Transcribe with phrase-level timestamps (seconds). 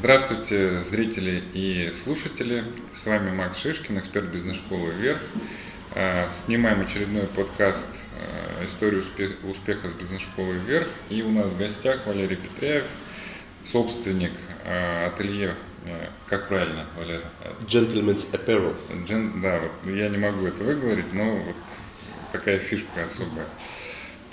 [0.00, 2.64] Здравствуйте, зрители и слушатели.
[2.90, 5.20] С вами Макс Шишкин, эксперт бизнес-школы «Вверх».
[5.94, 7.86] А, снимаем очередной подкаст
[8.16, 9.04] а, «Историю
[9.44, 10.88] успеха с бизнес-школой «Вверх».
[11.10, 12.86] И у нас в гостях Валерий Петряев,
[13.62, 14.32] собственник
[14.64, 15.54] а, ателье
[16.26, 17.20] как правильно, Валерий?
[17.68, 18.74] Gentleman's Apparel.
[19.06, 21.56] Gen, да, вот я не могу это выговорить, но вот
[22.32, 23.44] такая фишка особая.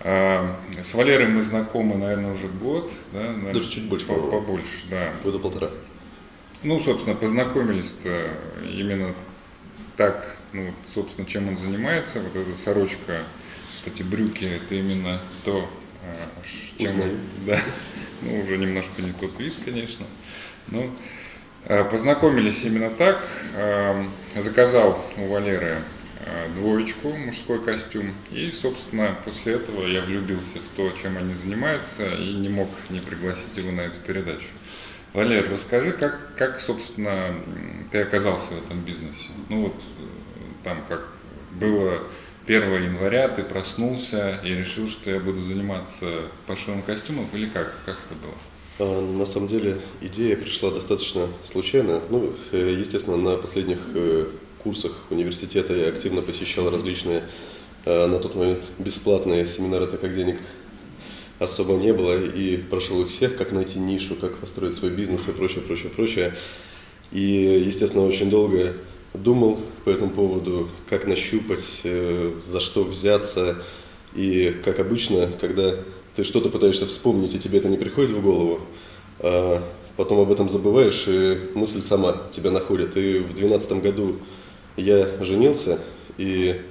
[0.02, 3.20] А, с Валерой мы знакомы, наверное, уже год, да?
[3.20, 4.05] Наверное, Даже чуть больше.
[4.05, 5.13] По побольше, да.
[5.23, 5.70] Года полтора.
[6.63, 8.31] Ну, собственно, познакомились-то
[8.63, 9.13] именно
[9.95, 12.20] так, ну, собственно, чем он занимается.
[12.20, 13.23] Вот эта сорочка,
[13.86, 15.70] эти брюки, это именно то,
[16.03, 16.91] а, чем...
[16.91, 17.17] Узнаю.
[17.45, 17.59] Да.
[18.22, 20.05] Ну, уже немножко не тот вид, конечно.
[20.67, 20.89] Но
[21.66, 23.27] а, познакомились именно так.
[24.36, 25.84] Заказал у Валеры
[26.55, 28.13] двоечку, мужской костюм.
[28.31, 32.99] И, собственно, после этого я влюбился в то, чем они занимаются, и не мог не
[32.99, 34.48] пригласить его на эту передачу.
[35.13, 37.35] Валер, расскажи, как, как, собственно,
[37.91, 39.30] ты оказался в этом бизнесе?
[39.50, 40.03] Ну вот э,
[40.64, 41.08] там как
[41.59, 42.03] было
[42.45, 46.05] 1 января, ты проснулся и решил, что я буду заниматься
[46.45, 47.73] пошивом костюмов, или как?
[47.86, 48.33] Как это было?
[48.80, 52.02] А, на самом деле идея пришла достаточно случайно.
[52.09, 53.80] Ну, э, естественно, на последних
[54.68, 57.23] курсах университета я активно посещал различные
[57.86, 60.40] э, на тот момент бесплатные семинары, так как денег
[61.40, 65.32] особо не было, и прошел их всех, как найти нишу, как построить свой бизнес и
[65.32, 66.36] прочее, прочее, прочее.
[67.14, 68.73] И, естественно, очень долго
[69.14, 73.64] думал по этому поводу, как нащупать, э, за что взяться.
[74.16, 75.76] И, как обычно, когда
[76.18, 78.60] ты что-то пытаешься вспомнить, и тебе это не приходит в голову,
[79.20, 79.64] а
[79.95, 82.98] потом об этом забываешь, и мысль сама тебя находит.
[82.98, 84.18] И в 2012 году
[84.78, 85.80] я женился,
[86.17, 86.61] и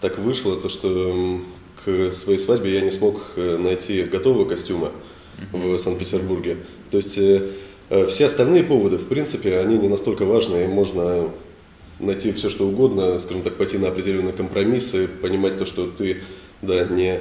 [0.00, 1.40] так вышло, то, что
[1.84, 4.90] к своей свадьбе я не смог э, найти готового костюма
[5.52, 6.58] в Санкт-Петербурге.
[6.90, 7.50] То есть э,
[7.90, 11.30] э, все остальные поводы, в принципе, они не настолько важны, и можно
[12.00, 16.18] найти все, что угодно, скажем так, пойти на определенные компромиссы, понимать то, что ты,
[16.62, 17.20] да, не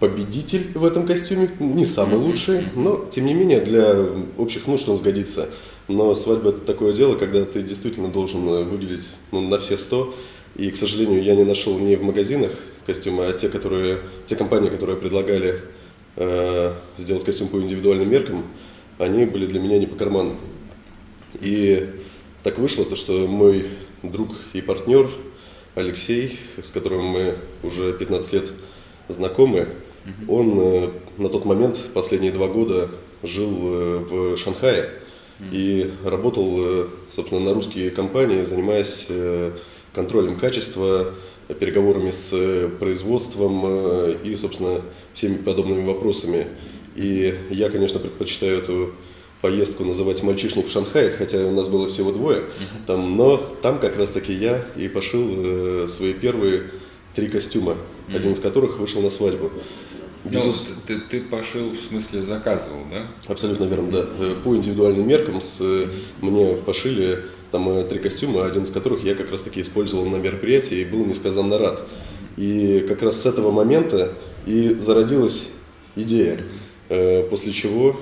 [0.00, 3.96] победитель в этом костюме, не самый лучший, но, тем не менее, для
[4.36, 5.48] общих нужд он сгодится.
[5.88, 10.14] Но свадьба это такое дело, когда ты действительно должен э, выглядеть ну, на все сто.
[10.56, 12.52] И, к сожалению, я не нашел не в магазинах
[12.86, 15.62] костюмы, а те, которые, те компании, которые предлагали
[16.16, 18.44] э, сделать костюм по индивидуальным меркам,
[18.98, 20.36] они были для меня не по карману.
[21.40, 21.90] И
[22.42, 23.66] так вышло, то, что мой
[24.02, 25.10] друг и партнер
[25.74, 28.52] Алексей, с которым мы уже 15 лет
[29.08, 29.68] знакомы,
[30.28, 32.88] он э, на тот момент, последние два года,
[33.22, 34.90] жил э, в Шанхае
[35.50, 39.08] и работал, э, собственно, на русские компании, занимаясь
[39.92, 41.14] контролем качества,
[41.60, 44.80] переговорами с производством и, собственно,
[45.12, 46.46] всеми подобными вопросами.
[46.96, 48.92] И я, конечно, предпочитаю эту
[49.42, 52.44] поездку называть «Мальчишник в Шанхае», хотя у нас было всего двое,
[52.86, 56.70] там, но там как раз-таки я и пошил свои первые
[57.14, 57.76] три костюма,
[58.12, 59.50] один из которых вышел на свадьбу.
[60.24, 60.68] Безус...
[60.70, 63.06] Ну, ты, ты пошил, в смысле, заказывал, да?
[63.26, 64.06] Абсолютно верно, да.
[64.18, 65.88] Э, по индивидуальным меркам с, э,
[66.22, 70.16] мне пошили там э, три костюма, один из которых я как раз таки использовал на
[70.16, 71.82] мероприятии и был несказанно рад.
[72.38, 74.14] И как раз с этого момента
[74.46, 75.50] и зародилась
[75.94, 76.40] идея,
[77.30, 77.96] после чего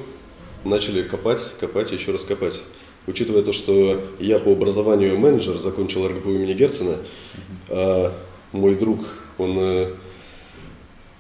[0.64, 2.62] начали копать, копать, еще раз копать.
[3.06, 6.96] Учитывая то, что я по образованию менеджер, закончил РГПУ имени Герцена,
[7.68, 8.14] а
[8.52, 9.00] мой друг,
[9.36, 9.92] он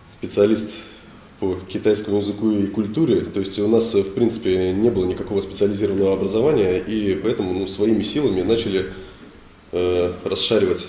[0.08, 0.70] специалист
[1.42, 3.22] по китайскому языку и культуре.
[3.22, 8.02] То есть у нас, в принципе, не было никакого специализированного образования, и поэтому ну, своими
[8.02, 8.92] силами начали
[9.72, 10.86] э, расшаривать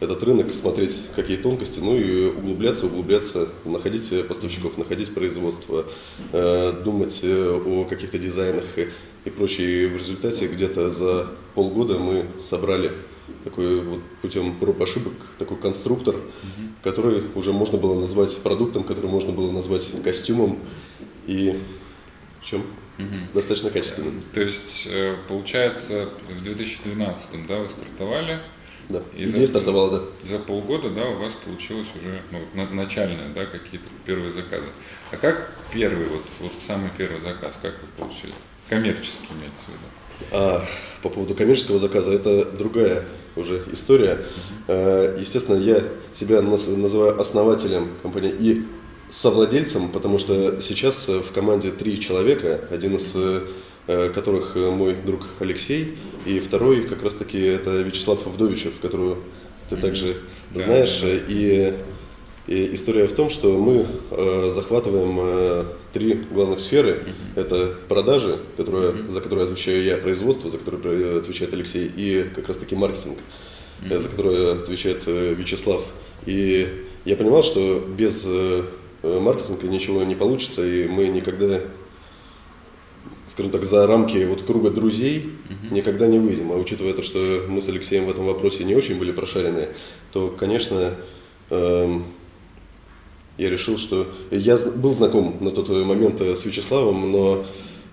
[0.00, 5.86] этот рынок, смотреть, какие тонкости, ну и углубляться, углубляться, находить поставщиков, находить производство,
[6.32, 8.88] э, думать э, о каких-то дизайнах и,
[9.24, 9.84] и прочее.
[9.84, 12.90] И в результате где-то за полгода мы собрали
[13.44, 16.68] такой вот путем проб ошибок такой конструктор, угу.
[16.82, 20.58] который уже можно было назвать продуктом, который можно было назвать костюмом
[21.26, 21.58] и
[22.42, 22.62] чем
[22.98, 23.16] угу.
[23.34, 24.22] достаточно качественным.
[24.32, 28.40] То есть э, получается в 2012 да, вы стартовали?
[28.88, 30.28] Да, и идея за, стартовала, да.
[30.28, 34.66] За полгода, да, у вас получилось уже ну, начальные, да, какие-то первые заказы.
[35.10, 38.34] А как первый, вот, вот самый первый заказ, как вы получили?
[38.68, 40.01] Коммерческий имеется в виду?
[40.30, 40.64] А,
[41.02, 43.04] по поводу коммерческого заказа, это другая
[43.36, 44.18] уже история.
[44.68, 45.82] А, естественно, я
[46.12, 48.62] себя называю основателем компании и
[49.10, 55.98] совладельцем, потому что сейчас в команде три человека, один из э, которых мой друг Алексей,
[56.24, 59.18] и второй как раз таки это Вячеслав Вдовичев, которого
[59.68, 60.16] ты также
[60.54, 61.02] знаешь.
[61.04, 61.74] И
[62.46, 67.04] И история в том, что мы э, захватываем э, три главных сферы.
[67.36, 67.40] Uh-huh.
[67.40, 69.12] Это продажи, которые, uh-huh.
[69.12, 73.18] за которые отвечаю я, производство, за которое отвечает Алексей, и как раз таки маркетинг,
[73.82, 73.98] uh-huh.
[74.00, 75.84] за который отвечает э, Вячеслав.
[76.26, 76.66] И
[77.04, 78.64] я понимал, что без э,
[79.04, 81.60] маркетинга ничего не получится, и мы никогда,
[83.28, 85.74] скажем так, за рамки вот круга друзей uh-huh.
[85.74, 86.50] никогда не выйдем.
[86.50, 89.68] А учитывая то, что мы с Алексеем в этом вопросе не очень были прошарены,
[90.12, 90.96] то, конечно,
[91.50, 92.00] э,
[93.38, 97.46] я решил, что я был знаком на тот момент э, с Вячеславом, но,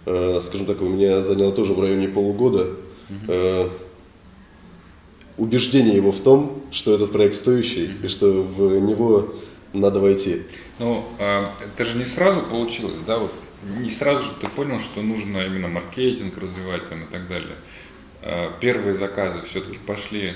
[0.06, 2.68] э, скажем так, у меня заняло тоже в районе полугода.
[3.28, 3.70] Э,
[5.38, 9.34] убеждение его в том, что этот проект стоящий и что в него
[9.74, 10.44] надо войти.
[10.80, 13.32] Ну, а, это же не сразу получилось, да, вот?
[13.80, 17.56] Не сразу же ты понял, что нужно именно маркетинг развивать там и так далее.
[18.62, 20.34] Первые заказы все-таки пошли.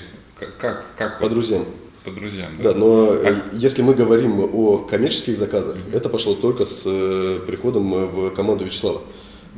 [0.58, 1.64] Как, как по друзьям
[2.04, 2.52] по друзьям.
[2.62, 3.36] Да, да но а...
[3.52, 5.96] если мы говорим о коммерческих заказах, mm-hmm.
[5.96, 9.00] это пошло только с э, приходом в команду Вячеслава.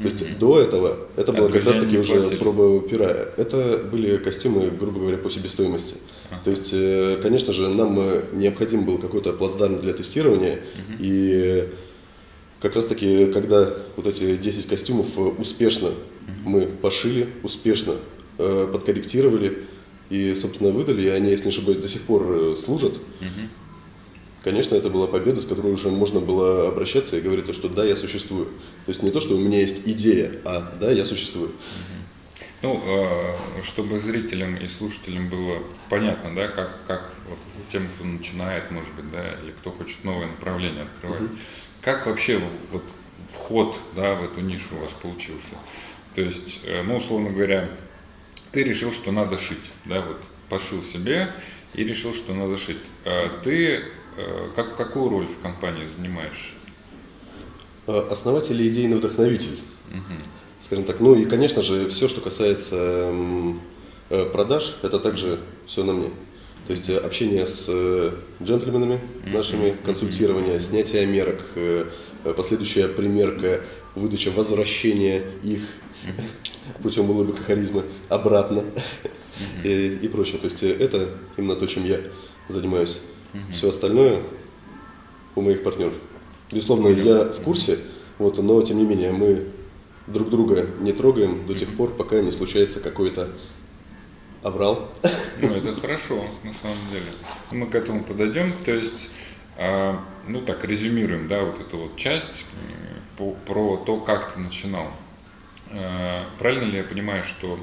[0.01, 0.13] То mm-hmm.
[0.13, 2.39] есть до этого это было а как раз таки уже платили.
[2.39, 3.29] проба пера.
[3.37, 5.95] Это были костюмы, грубо говоря, по себестоимости.
[5.95, 6.37] Uh-huh.
[6.45, 7.99] То есть, э, конечно же, нам
[8.39, 10.57] необходим был какой-то плацдарм для тестирования.
[10.57, 10.97] Uh-huh.
[10.99, 11.69] И
[12.61, 15.07] как раз таки, когда вот эти 10 костюмов
[15.39, 15.95] успешно uh-huh.
[16.45, 17.95] мы пошили, успешно
[18.37, 19.63] э, подкорректировали,
[20.11, 22.95] и, собственно, выдали, и они, если не ошибаюсь, до сих пор э, служат.
[22.95, 23.49] Угу.
[24.45, 27.97] Конечно, это была победа, с которой уже можно было обращаться и говорить, что да, я
[27.97, 28.45] существую.
[28.47, 31.51] То есть не то, что у меня есть идея, а да, я существую.
[32.63, 35.59] Ну, э, чтобы зрителям и слушателям было
[35.91, 37.39] понятно, да, как, как вот,
[37.71, 41.31] тем, кто начинает, может быть, да, или кто хочет новое направление открывать, угу.
[41.83, 42.41] как вообще
[42.73, 42.83] вот
[43.35, 45.57] вход, да, в эту нишу у вас получился?
[46.15, 47.69] То есть, э, ну, условно говоря,
[48.57, 50.17] ты решил, что надо шить, да, вот
[50.49, 51.29] пошил себе
[51.75, 52.79] и решил, что надо шить.
[53.05, 53.83] А ты
[54.17, 56.55] э, как, какую роль в компании занимаешь?
[57.87, 59.61] Э, основатель и идейный вдохновитель.
[59.91, 60.15] Угу.
[60.63, 63.13] Скажем так, ну и, конечно же, все, что касается
[64.09, 66.09] э, продаж, это также все на мне.
[66.67, 67.69] То есть общение с
[68.43, 71.43] джентльменами нашими, консультирование, снятие мерок,
[72.35, 73.61] последующая примерка,
[73.95, 75.61] выдача, возвращение их
[76.83, 78.65] путем улыбок и харизмы обратно
[79.65, 80.39] и, и прочее.
[80.39, 82.01] То есть э, это именно то, чем я
[82.49, 83.01] занимаюсь.
[83.53, 84.23] Все остальное
[85.35, 85.95] у моих партнеров.
[86.51, 87.79] Безусловно, я в курсе,
[88.19, 89.47] вот, но тем не менее мы
[90.07, 93.31] друг друга не трогаем до тех пор, пока не случается какой-то
[94.43, 94.91] аврал.
[95.41, 97.07] Ну, это хорошо, на самом деле.
[97.51, 98.55] Мы к этому подойдем.
[98.65, 99.11] То есть,
[99.59, 102.45] а, ну так, резюмируем, да, вот эту вот часть
[103.19, 104.87] по, про то, как ты начинал.
[105.71, 107.59] Э, правильно ли я понимаю, что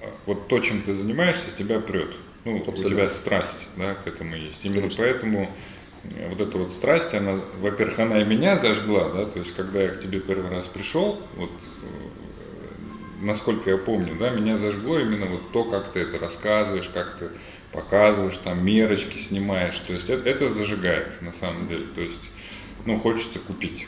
[0.00, 2.10] э, вот то, чем ты занимаешься, тебя прет?
[2.44, 2.86] Ну, Абсолютно.
[2.86, 4.60] у тебя страсть да, к этому есть.
[4.62, 5.04] Именно Конечно.
[5.04, 5.50] поэтому
[6.04, 9.82] э, вот эта вот страсть, она, во-первых, она и меня зажгла, да, то есть когда
[9.82, 11.50] я к тебе первый раз пришел, вот
[13.20, 17.30] насколько я помню, да, меня зажгло именно вот то, как ты это рассказываешь, как ты
[17.72, 22.30] показываешь, там мерочки снимаешь, то есть это, это зажигает на самом деле, то есть,
[22.86, 23.86] ну, хочется купить.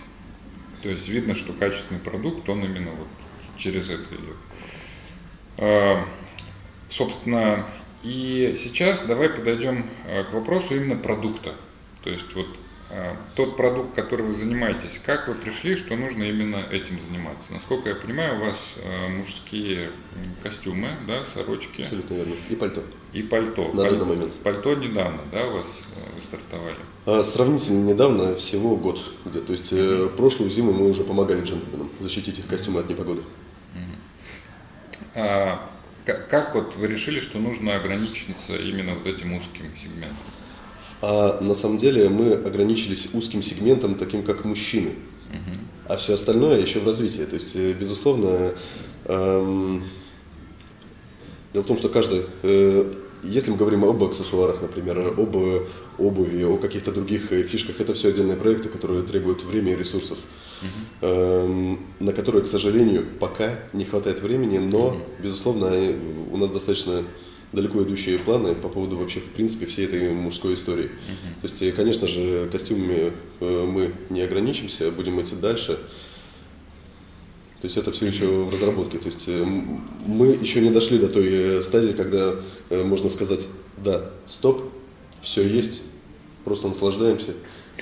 [0.82, 3.08] То есть видно, что качественный продукт, он именно вот
[3.60, 4.36] через это идет.
[5.58, 6.04] А,
[6.88, 7.66] собственно,
[8.02, 11.54] и сейчас давай подойдем а, к вопросу именно продукта.
[12.02, 12.46] То есть вот
[12.90, 17.46] а, тот продукт, который вы занимаетесь, как вы пришли, что нужно именно этим заниматься?
[17.50, 18.74] Насколько я понимаю, у вас
[19.10, 19.90] мужские
[20.42, 21.82] костюмы, да, сорочки.
[21.82, 22.34] Абсолютно верно.
[22.48, 22.82] И пальто.
[23.12, 23.68] И пальто.
[23.72, 23.90] На Паль...
[23.90, 24.32] данный момент.
[24.42, 25.66] Пальто недавно, да, у вас
[26.14, 26.76] вы стартовали?
[27.06, 29.40] А, сравнительно недавно, всего год где.
[29.40, 30.16] То есть mm-hmm.
[30.16, 33.22] прошлую зиму мы уже помогали джентльменам защитить их костюмы от непогоды.
[35.14, 35.60] А,
[36.04, 40.16] как вот вы решили, что нужно ограничиться именно вот этим узким сегментом?
[41.02, 44.90] А на самом деле мы ограничились узким сегментом, таким как мужчины.
[45.30, 45.58] Угу.
[45.88, 47.24] А все остальное еще в развитии.
[47.24, 48.52] То есть, э, безусловно,
[49.06, 49.84] эм,
[51.52, 55.36] дело в том, что каждый, э, если мы говорим об аксессуарах, например, об
[55.98, 60.18] обуви, о каких-то других э, фишках, это все отдельные проекты, которые требуют времени и ресурсов.
[61.00, 65.72] Эм, на которые, к сожалению, пока не хватает времени, но, безусловно,
[66.30, 67.04] у нас достаточно
[67.52, 70.88] далеко идущие планы по поводу вообще, в принципе, всей этой мужской истории.
[71.40, 75.78] То есть, э, конечно же, костюмами э, мы не ограничимся, будем идти дальше.
[77.60, 78.98] То есть это все еще в разработке.
[78.98, 79.44] То есть э,
[80.06, 82.34] мы еще не дошли до той стадии, когда
[82.70, 84.62] можно сказать, да, стоп,
[85.20, 85.82] все есть,
[86.44, 87.34] просто наслаждаемся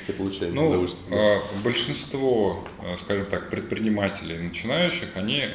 [0.06, 1.18] и получаем ну, удовольствие.
[1.18, 5.48] А, большинство, а, скажем так, предпринимателей начинающих, они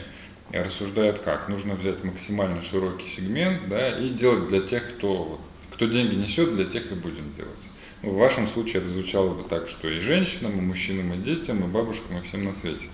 [0.51, 1.50] рассуждают как?
[1.50, 5.39] Нужно взять максимально широкий сегмент да, и делать для тех, кто,
[5.71, 7.51] кто деньги несет, для тех и будем делать.
[8.03, 11.67] В вашем случае это звучало бы так, что и женщинам, и мужчинам, и детям, и
[11.67, 12.88] бабушкам, и всем на свете.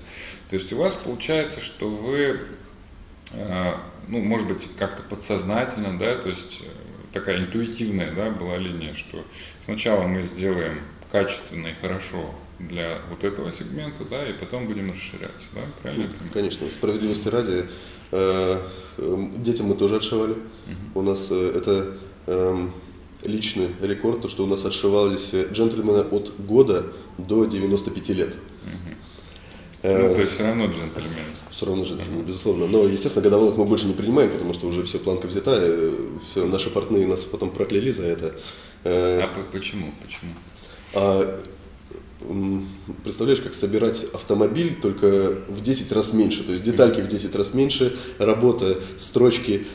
[0.50, 2.42] То есть у вас получается, что вы,
[3.32, 3.74] э,
[4.08, 6.66] ну, может быть, как-то подсознательно, да, то есть э,
[7.12, 9.26] такая интуитивная, да, была линия, что
[9.66, 15.46] сначала мы сделаем качественно и хорошо для вот этого сегмента, да, и потом будем расширяться,
[15.54, 16.08] да, правильно?
[16.08, 17.66] Ну, конечно, справедливости ради,
[18.12, 18.62] э,
[19.38, 20.34] детям мы тоже отшивали.
[20.34, 21.00] Угу.
[21.00, 21.98] У нас это
[22.28, 22.74] эм,
[23.24, 26.88] личный рекорд, то, что у нас отшивались джентльмены от года
[27.18, 28.36] до 95 лет.
[28.66, 28.96] Угу.
[29.82, 31.26] Ну, то есть все равно джентльмен.
[31.52, 32.68] Все равно джентльмен, безусловно.
[32.68, 35.92] Но, естественно, годовалых мы больше не принимаем, потому что уже все планка взята,
[36.30, 38.36] все, наши партнеры нас потом прокляли за это.
[38.84, 39.94] Э, а почему?
[40.02, 40.34] Почему?
[40.94, 41.42] А,
[43.04, 47.54] представляешь, как собирать автомобиль только в 10 раз меньше, то есть детальки в 10 раз
[47.54, 49.68] меньше, работа, строчки,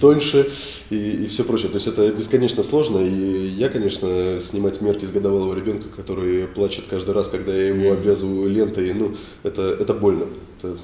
[0.00, 0.50] тоньше
[0.90, 1.68] и, и все прочее.
[1.68, 2.98] То есть это бесконечно сложно.
[2.98, 7.92] И я, конечно, снимать мерки с годовалого ребенка, который плачет каждый раз, когда я его
[7.92, 10.26] обвязываю лентой, ну, это, это больно.
[10.58, 10.76] Это,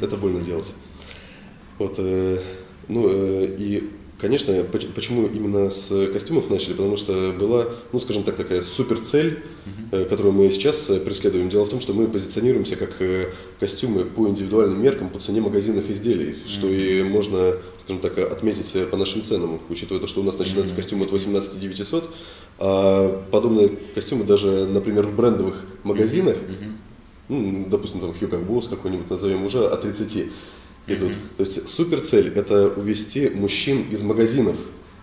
[0.00, 0.72] это больно делать.
[1.78, 2.40] Вот, э,
[2.88, 4.52] ну, э, и Конечно,
[4.94, 6.72] почему именно с костюмов начали?
[6.72, 10.04] Потому что была, ну, скажем так, такая супер цель, uh-huh.
[10.04, 11.48] которую мы сейчас э, преследуем.
[11.48, 15.90] Дело в том, что мы позиционируемся как э, костюмы по индивидуальным меркам по цене магазинных
[15.90, 16.48] изделий, uh-huh.
[16.48, 20.74] что и можно, скажем так, отметить по нашим ценам, учитывая то, что у нас начинается
[20.74, 20.76] uh-huh.
[20.76, 22.10] костюм от 18 900,
[22.58, 26.36] а подобные костюмы даже, например, в брендовых магазинах,
[27.30, 30.30] ну, допустим, там Hugo Boss какой-нибудь назовем, уже от 30
[30.86, 31.12] идут.
[31.12, 31.36] Mm-hmm.
[31.36, 34.56] То есть супер цель– это увести мужчин из магазинов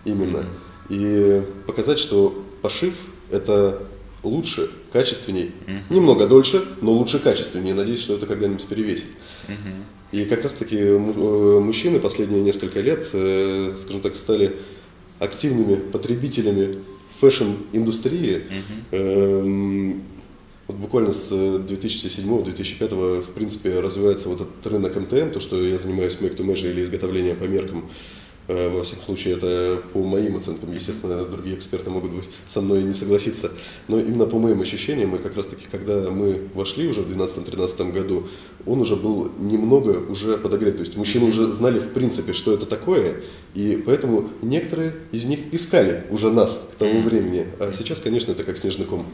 [0.04, 0.44] именно
[0.88, 2.94] и показать, что пошив–
[3.30, 3.82] это
[4.22, 5.94] лучше, качественней, mm-hmm.
[5.94, 7.74] немного дольше, но лучше, качественнее.
[7.74, 9.06] Надеюсь, что это когда-нибудь перевесит.
[9.46, 9.82] Mm-hmm.
[10.12, 14.56] И как раз-таки э, мужчины последние несколько лет, э, скажем так, стали
[15.18, 16.78] активными потребителями
[17.20, 18.44] фэшн-индустрии.
[18.92, 20.00] Mm-hmm.
[20.68, 26.18] Вот буквально с 2007-2005 в принципе развивается вот этот рынок MTM, то, что я занимаюсь
[26.20, 27.88] make to measure или изготовлением по меркам.
[28.48, 32.82] Э, во всяком случае, это по моим оценкам, естественно, другие эксперты могут быть со мной
[32.82, 33.50] не согласиться.
[33.88, 37.92] Но именно по моим ощущениям, и как раз таки, когда мы вошли уже в 2012-2013
[37.92, 38.28] году,
[38.66, 40.74] он уже был немного уже подогрет.
[40.74, 43.22] То есть мужчины уже знали в принципе, что это такое,
[43.54, 47.46] и поэтому некоторые из них искали уже нас к тому времени.
[47.58, 49.06] А сейчас, конечно, это как снежный ком.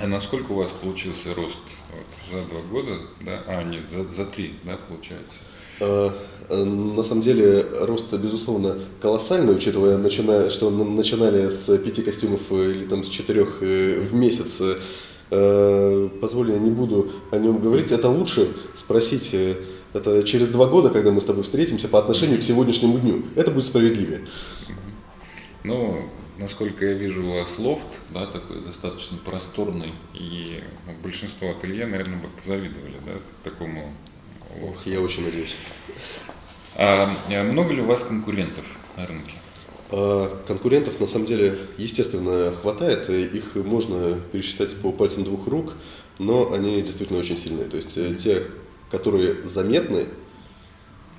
[0.00, 1.58] А насколько у вас получился рост
[1.92, 3.42] вот, за два года, да?
[3.46, 5.36] А, нет, за, за три, да, получается?
[5.78, 6.10] А,
[6.48, 12.70] э, на самом деле рост, безусловно, колоссальный, учитывая, начиная, что начинали с пяти костюмов э,
[12.70, 14.62] или там с четырех э, в месяц.
[15.28, 17.92] Позволь, я не буду о нем говорить.
[17.92, 19.32] Это лучше спросить
[19.92, 23.22] это через два года, когда мы с тобой встретимся по отношению к сегодняшнему дню.
[23.36, 24.22] Это будет справедливее.
[25.62, 30.62] Ну, насколько я вижу, у вас лофт, да, такой достаточно просторный, и
[31.02, 33.12] большинство ателье, наверное, бы позавидовали, да,
[33.44, 33.94] такому.
[34.62, 35.54] Ох, я очень надеюсь.
[36.76, 38.64] А, а много ли у вас конкурентов
[38.96, 39.34] на рынке?
[39.90, 43.08] А, конкурентов на самом деле, естественно, хватает.
[43.10, 45.74] Их можно пересчитать по пальцам двух рук,
[46.18, 47.68] но они действительно очень сильные.
[47.68, 48.16] То есть mm-hmm.
[48.16, 48.42] те,
[48.90, 50.06] которые заметны,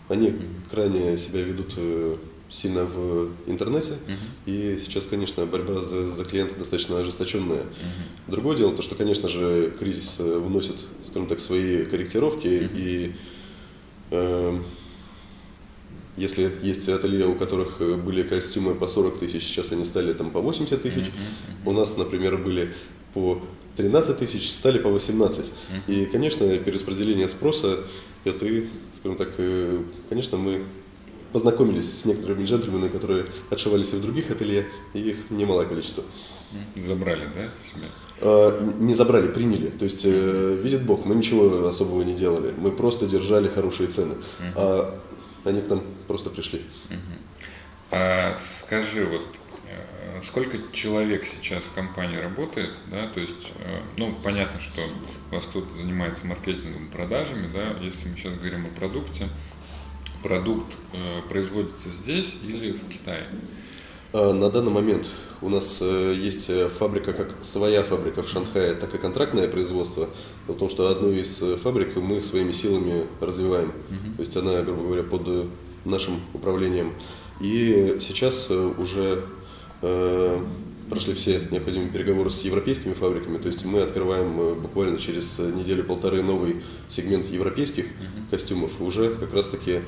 [0.09, 0.33] они
[0.69, 2.17] крайне себя ведут э,
[2.51, 4.17] сильно в интернете, uh-huh.
[4.46, 7.62] и сейчас, конечно, борьба за, за клиента достаточно ожесточенная.
[7.62, 8.27] Uh-huh.
[8.27, 12.72] Другое дело, то, что, конечно же, кризис э, вносит, скажем так, свои корректировки, uh-huh.
[12.75, 13.15] и
[14.12, 14.60] э,
[16.17, 20.29] если есть ателье, у которых э, были костюмы по 40 тысяч, сейчас они стали там
[20.29, 21.70] по 80 тысяч, uh-huh.
[21.70, 22.74] у нас, например, были
[23.13, 23.41] по
[23.77, 25.46] 13 тысяч, стали по 18.
[25.46, 25.53] Uh-huh.
[25.88, 27.79] И, конечно, перераспределение спроса,
[28.25, 28.46] это,
[28.98, 30.65] скажем так, э, конечно, мы
[31.31, 36.03] познакомились с некоторыми джентльменами, которые отшивались и в других ателье, и их немалое количество.
[36.75, 37.50] Забрали, да?
[38.21, 39.67] А, не забрали, приняли.
[39.67, 42.53] То есть, э, видит Бог, мы ничего особого не делали.
[42.57, 44.13] Мы просто держали хорошие цены.
[44.13, 44.53] Uh-huh.
[44.55, 45.00] А
[45.43, 46.61] они к нам просто пришли.
[46.89, 46.97] Uh-huh.
[47.91, 49.23] А скажи, вот
[49.67, 54.81] э, сколько человек сейчас в компании работает, да, то есть, э, ну, понятно, что
[55.31, 59.29] у вас кто-то занимается маркетингом, продажами, да, если мы сейчас говорим о продукте,
[60.21, 63.27] продукт э, производится здесь или в Китае?
[64.13, 65.07] А, на данный момент
[65.41, 70.09] у нас э, есть э, фабрика, как своя фабрика в Шанхае, так и контрактное производство.
[70.47, 73.69] Потому что одну из фабрик мы своими силами развиваем.
[73.69, 74.15] Uh-huh.
[74.17, 75.47] То есть она, грубо говоря, под
[75.85, 76.93] нашим управлением.
[77.39, 79.23] И сейчас уже
[79.81, 80.39] э,
[80.89, 83.37] прошли все необходимые переговоры с европейскими фабриками.
[83.37, 88.29] То есть мы открываем буквально через неделю-полторы новый сегмент европейских uh-huh.
[88.29, 88.81] костюмов.
[88.81, 89.81] Уже как раз-таки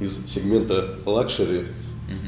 [0.00, 1.66] из сегмента luxury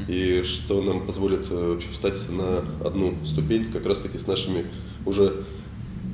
[0.07, 4.65] и что нам позволит э, вообще встать на одну ступень как раз-таки с нашими
[5.05, 5.43] уже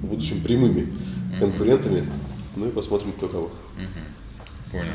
[0.02, 0.88] в будущем прямыми
[1.40, 2.06] конкурентами.
[2.56, 3.52] Ну и посмотрим, кто кого.
[4.72, 4.86] Понял.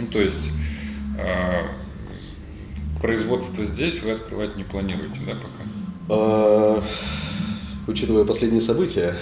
[0.00, 0.48] Ну, то есть
[1.18, 1.62] э,
[3.00, 6.84] производство здесь вы открывать не планируете, да, пока?
[7.88, 9.16] Учитывая последние события.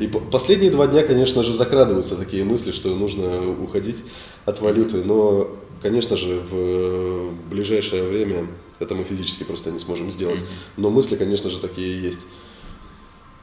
[0.00, 4.04] И последние два дня, конечно же, закрадываются такие мысли, что нужно уходить
[4.44, 5.02] от валюты.
[5.02, 5.50] Но,
[5.82, 8.46] конечно же, в ближайшее время
[8.78, 10.38] это мы физически просто не сможем сделать.
[10.76, 12.26] Но мысли, конечно же, такие есть.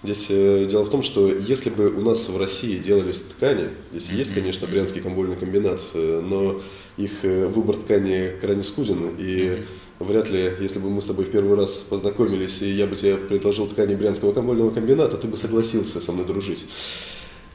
[0.04, 4.12] Здесь э, дело в том, что если бы у нас в России делались ткани, здесь
[4.12, 6.62] есть, конечно, Брянский комбольный комбинат, э, но
[6.96, 9.66] их э, выбор ткани крайне скуден, и
[10.00, 13.18] вряд ли, если бы мы с тобой в первый раз познакомились, и я бы тебе
[13.18, 16.66] предложил ткани Брянского комбольного комбината, ты бы согласился со мной дружить.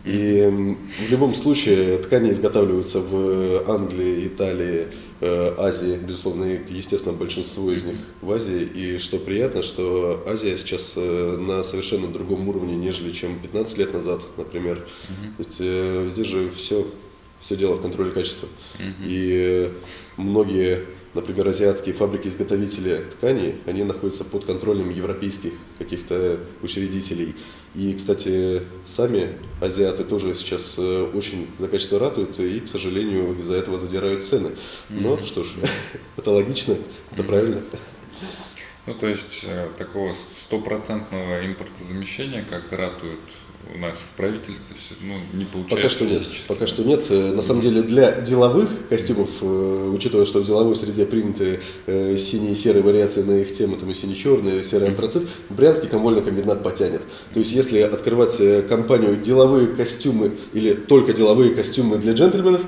[0.05, 4.89] И в любом случае ткани изготавливаются в Англии, Италии,
[5.21, 8.63] э, Азии, безусловно, естественно, большинство из них в Азии.
[8.63, 13.95] И что приятно, что Азия сейчас э, на совершенно другом уровне, нежели чем 15 лет
[13.95, 14.79] назад, например.
[14.79, 15.37] Mm-hmm.
[15.37, 16.85] То есть э, здесь же все,
[17.41, 18.49] все дело в контроле качества.
[18.79, 19.05] Mm-hmm.
[19.05, 19.71] И
[20.17, 20.81] многие
[21.15, 27.35] например, азиатские фабрики-изготовители тканей, они находятся под контролем европейских каких-то учредителей.
[27.75, 33.55] И, кстати, сами азиаты тоже сейчас э, очень за качество ратуют и, к сожалению, из-за
[33.55, 34.51] этого задирают цены.
[34.91, 35.25] Но mm-hmm.
[35.25, 35.49] что ж,
[36.17, 36.73] это логично,
[37.11, 37.27] это mm-hmm.
[37.27, 37.63] правильно.
[38.85, 43.21] Ну, то есть э, такого стопроцентного импортозамещения, как ратуют
[43.75, 45.77] у нас в правительстве все ну, не получается.
[45.77, 46.23] Пока что нет.
[46.49, 47.07] Пока что нет.
[47.11, 52.17] Э, на самом деле для деловых костюмов, э, учитывая, что в деловой среде приняты э,
[52.17, 56.63] синие и серые вариации на их тему, там и синий-черный, серый антрацит, Брянский комбольный комбинат
[56.63, 57.03] потянет.
[57.33, 62.63] То есть если открывать компанию деловые костюмы или только деловые костюмы для джентльменов,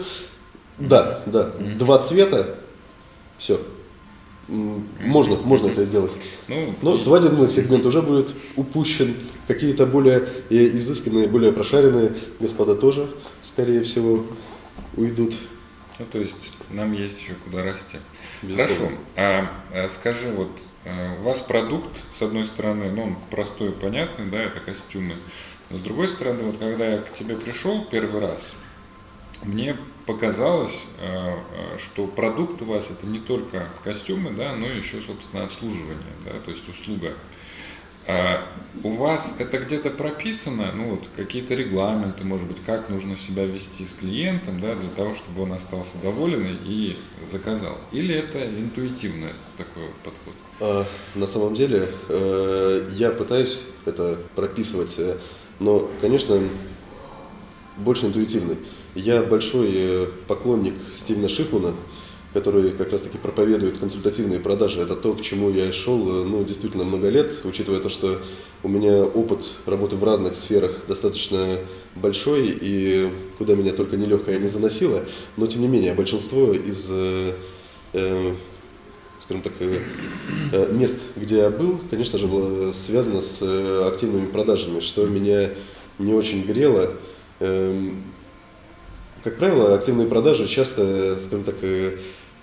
[0.79, 2.59] да, да, два цвета,
[3.39, 3.61] все,
[4.49, 6.17] можно, можно это сделать.
[6.49, 9.17] Ну, Но свадебный сегмент уже будет упущен.
[9.47, 13.09] Какие-то более изысканные, более прошаренные господа тоже,
[13.43, 14.27] скорее всего,
[14.97, 15.35] уйдут.
[15.99, 17.99] Ну, то есть нам есть еще куда расти.
[18.43, 18.75] Безусловно.
[18.75, 18.91] Хорошо.
[19.17, 20.51] А, а скажи, вот
[20.85, 25.15] а, у вас продукт, с одной стороны, ну, он простой и понятный, да, это костюмы.
[25.71, 28.41] Но с другой стороны, вот когда я к тебе пришел первый раз,
[29.43, 35.01] мне показалось, э, э, что продукт у вас это не только костюмы, да, но еще,
[35.01, 37.15] собственно, обслуживание, да, то есть услуга.
[38.07, 38.45] А
[38.83, 43.87] у вас это где-то прописано, ну вот какие-то регламенты, может быть, как нужно себя вести
[43.87, 46.99] с клиентом, да, для того, чтобы он остался доволен и
[47.33, 47.79] заказал?
[47.93, 50.35] Или это интуитивный такой подход?
[50.61, 55.01] А, на самом деле э, я пытаюсь это прописывать,
[55.59, 56.43] но, конечно,
[57.79, 58.59] больше интуитивный.
[58.95, 61.75] Я большой э, поклонник Стивена Шифмана,
[62.33, 64.81] который как раз-таки проповедует консультативные продажи.
[64.81, 68.21] Это то, к чему я шел э, ну, действительно много лет, учитывая то, что
[68.63, 71.59] у меня опыт работы в разных сферах достаточно
[71.97, 75.05] большой, и куда меня только нелегкая не заносило.
[75.37, 77.33] Но, тем не менее, большинство из э,
[77.95, 78.35] э,
[79.19, 79.55] скажем так,
[80.73, 83.43] мест, где я был, конечно же, было связано с
[83.89, 85.51] активными продажами, что меня
[85.99, 86.93] не очень грело.
[89.25, 91.97] Как правило, активные продажи часто, скажем так, э,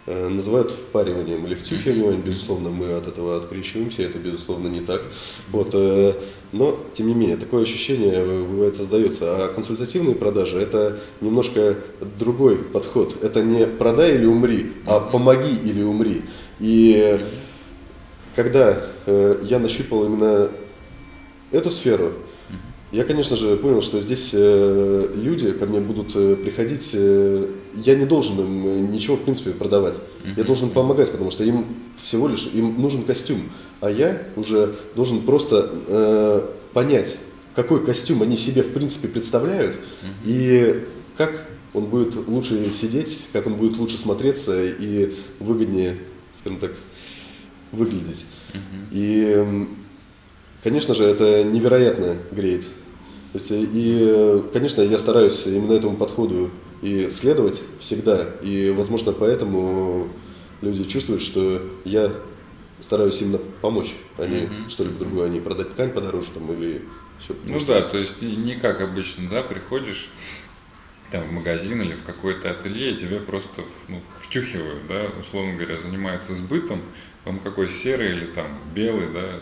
[0.07, 2.23] называют впариванием или втюхиванием.
[2.23, 5.03] Безусловно, мы от этого открещиваемся, это, безусловно, не так.
[5.51, 6.13] Вот, э,
[6.51, 9.45] но, тем не менее, такое ощущение э, бывает создается.
[9.45, 11.77] А консультативные продажи– это немножко
[12.17, 13.23] другой подход.
[13.23, 16.23] Это не «продай или умри», а «помоги или умри».
[16.59, 17.23] И
[18.35, 20.49] когда я нащупал именно
[21.51, 22.13] эту сферу,
[22.91, 27.95] я, конечно же, понял, что здесь э, люди ко мне будут э, приходить, э, я
[27.95, 29.95] не должен им ничего, в принципе, продавать.
[29.95, 30.33] Mm-hmm.
[30.35, 31.65] Я должен помогать, потому что им
[32.01, 33.49] всего лишь, им нужен костюм.
[33.79, 36.41] А я уже должен просто э,
[36.73, 37.17] понять,
[37.55, 40.25] какой костюм они себе, в принципе, представляют, mm-hmm.
[40.25, 40.83] и
[41.15, 45.95] как он будет лучше сидеть, как он будет лучше смотреться и выгоднее,
[46.35, 46.71] скажем так,
[47.71, 48.25] выглядеть.
[48.51, 48.87] Mm-hmm.
[48.91, 49.67] И,
[50.61, 52.65] конечно же, это невероятно греет
[53.33, 58.27] то есть, и, конечно, я стараюсь именно этому подходу и следовать всегда.
[58.41, 60.09] И, возможно, поэтому
[60.61, 62.11] люди чувствуют, что я
[62.81, 64.69] стараюсь именно помочь, а не mm-hmm.
[64.69, 66.81] что-либо другое, а не продать ткань подороже там или
[67.21, 67.35] еще.
[67.45, 70.09] Ну да, то есть не как обычно, да, приходишь
[71.11, 75.79] там в магазин или в какое-то ателье, и тебе просто ну, втюхивают, да, условно говоря,
[75.79, 76.81] занимаются сбытом,
[77.25, 79.39] вам какой серый или там белый, да,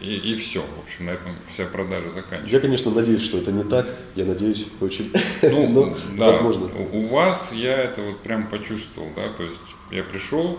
[0.00, 0.60] и, и все.
[0.60, 2.54] В общем, на этом вся продажа заканчивается.
[2.54, 3.86] Я, конечно, надеюсь, что это не так.
[4.14, 5.12] Я надеюсь, очень.
[5.42, 6.70] Ну, Но, да, возможно.
[6.92, 9.60] У вас я это вот прям почувствовал, да, то есть
[9.90, 10.58] я пришел,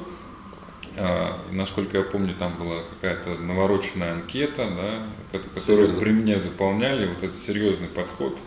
[0.98, 6.00] А, насколько я помню, там была какая-то навороченная анкета, да, которую Серьезно.
[6.02, 7.08] при мне заполняли.
[7.08, 8.38] Вот этот серьезный подход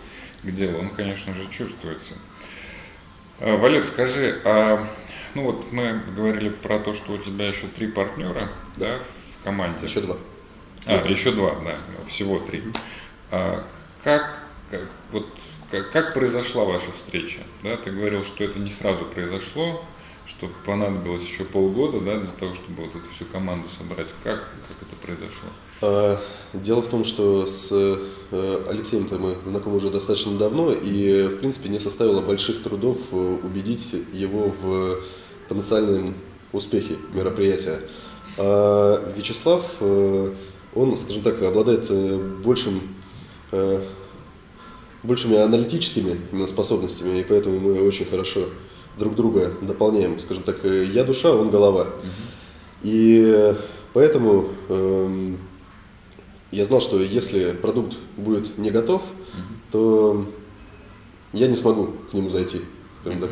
[0.43, 2.15] к делу, он, конечно же, чувствуется.
[3.41, 4.87] А, Валер, скажи, а
[5.35, 8.99] ну вот мы говорили про то, что у тебя еще три партнера, да,
[9.41, 9.87] в команде.
[9.87, 10.17] Еще два.
[10.87, 12.63] А, еще два, да, всего три.
[13.31, 13.65] А
[14.03, 15.27] как, как, вот,
[15.71, 17.41] как, как произошла ваша встреча?
[17.63, 19.85] Да, ты говорил, что это не сразу произошло,
[20.27, 24.09] что понадобилось еще полгода да, для того, чтобы вот эту всю команду собрать.
[24.23, 25.49] Как, как это произошло?
[25.81, 26.21] А,
[26.55, 31.69] Дело в том, что с э, Алексеем-то мы знакомы уже достаточно давно, и, в принципе,
[31.69, 35.01] не составило больших трудов э, убедить его в
[35.49, 36.15] потенциальном
[36.53, 37.81] успехе мероприятия.
[38.39, 40.33] А Вячеслав, э,
[40.75, 42.81] он, скажем так, обладает э, большим,
[43.53, 43.83] э,
[45.03, 48.49] большими аналитическими способностями, и поэтому мы очень хорошо
[48.99, 50.19] друг друга дополняем.
[50.19, 51.89] Скажем так, э, я душа, он голова.
[52.83, 53.55] И
[53.95, 55.39] поэтому эм,
[56.51, 59.03] я знал, что если продукт будет не готов,
[59.71, 60.27] то
[61.33, 62.61] я не смогу к нему зайти,
[63.01, 63.31] скажем так.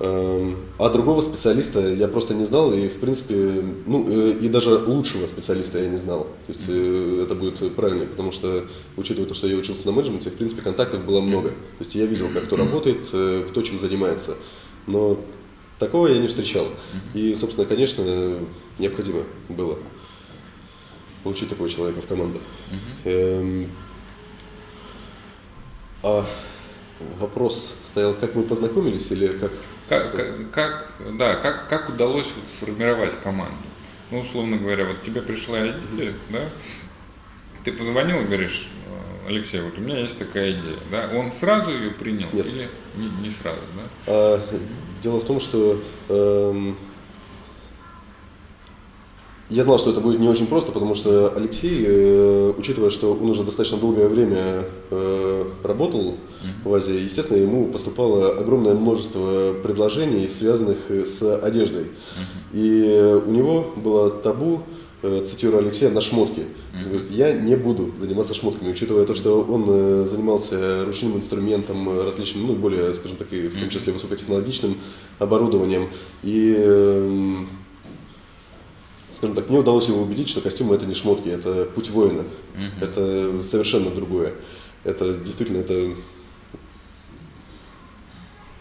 [0.00, 4.76] Эм, А другого специалиста я просто не знал, и в принципе, ну э, и даже
[4.76, 6.24] лучшего специалиста я не знал.
[6.46, 8.64] То есть э, это будет правильно, потому что,
[8.96, 11.48] учитывая то, что я учился на менеджменте, в принципе, контактов было много.
[11.50, 14.36] То есть я видел, как кто работает, э, кто чем занимается.
[14.86, 15.18] Но
[15.78, 16.66] такого я не встречал.
[17.14, 18.38] И, собственно, конечно,
[18.78, 19.78] необходимо было
[21.24, 22.40] получить такого человека в команду.
[23.04, 23.68] Эм,
[26.02, 26.24] А
[27.18, 29.52] вопрос стоял, как мы познакомились или как?
[29.88, 33.54] Как, как, как- да, как, как удалось вот сформировать команду?
[34.10, 36.48] Ну, условно говоря, вот тебе пришла идея, да,
[37.64, 38.68] ты позвонил и говоришь,
[39.26, 42.46] «Э, Алексей, вот у меня есть такая идея, да, он сразу ее принял Нет.
[42.46, 43.82] или не, не сразу, да?
[44.06, 44.40] А,
[45.02, 46.76] дело в том, что эм,
[49.50, 53.30] я знал, что это будет не очень просто, потому что Алексей, э, учитывая, что он
[53.30, 56.16] уже достаточно долгое время э, работал
[56.64, 61.86] в Азии, естественно, ему поступало огромное множество предложений, связанных э, с одеждой.
[62.52, 64.60] И у него было табу,
[65.02, 66.44] э, цитирую Алексея, на шмотки.
[66.74, 71.88] Он говорит, я не буду заниматься шмотками, учитывая то, что он э, занимался ручным инструментом,
[71.88, 74.76] э, различным, ну, более, скажем так, и в том числе высокотехнологичным
[75.18, 75.88] оборудованием.
[76.22, 77.48] И, эм,
[79.18, 82.24] скажем так, мне удалось его убедить, что костюмы это не шмотки, это путь воина.
[82.80, 84.32] Это совершенно другое.
[84.84, 85.92] Это действительно, это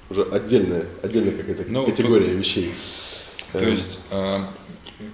[0.10, 2.72] уже отдельная, отдельная какая-то Ну, категория вещей.
[3.54, 4.40] То Эм, есть э,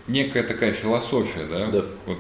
[0.07, 1.83] некая такая философия, да, Да.
[2.05, 2.19] вот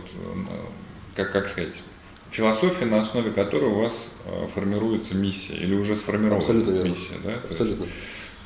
[1.15, 1.81] как, как сказать,
[2.29, 6.89] философия, на основе которой у вас э, формируется миссия или уже сформирована Абсолютно верно.
[6.89, 7.29] миссия, да?
[7.29, 7.85] То есть Абсолютно.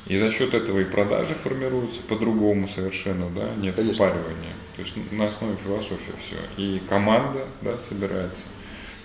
[0.08, 4.06] И за счет этого и продажи формируются по-другому совершенно, да, нет Конечно.
[4.06, 4.54] впаривания.
[4.76, 6.36] То есть на основе философии все.
[6.56, 8.42] И команда, да, собирается.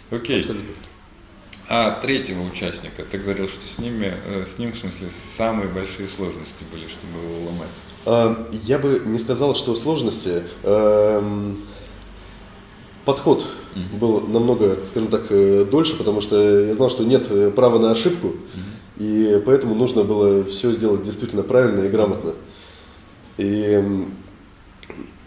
[0.10, 0.40] Окей.
[0.40, 0.74] Абсолютно.
[1.70, 6.08] А третьего участника, ты говорил, что с ними, э, с ним, в смысле, самые большие
[6.08, 7.70] сложности были, чтобы его ломать.
[8.06, 10.44] А, Я бы не сказал, что сложности.
[10.64, 11.58] Эм,
[13.06, 13.46] Подход
[14.00, 17.92] был намного, скажем так, э, дольше, потому что я знал, что нет э, права на
[17.92, 18.34] ошибку,
[18.98, 22.34] и поэтому нужно было все сделать действительно правильно и грамотно.
[23.38, 23.82] И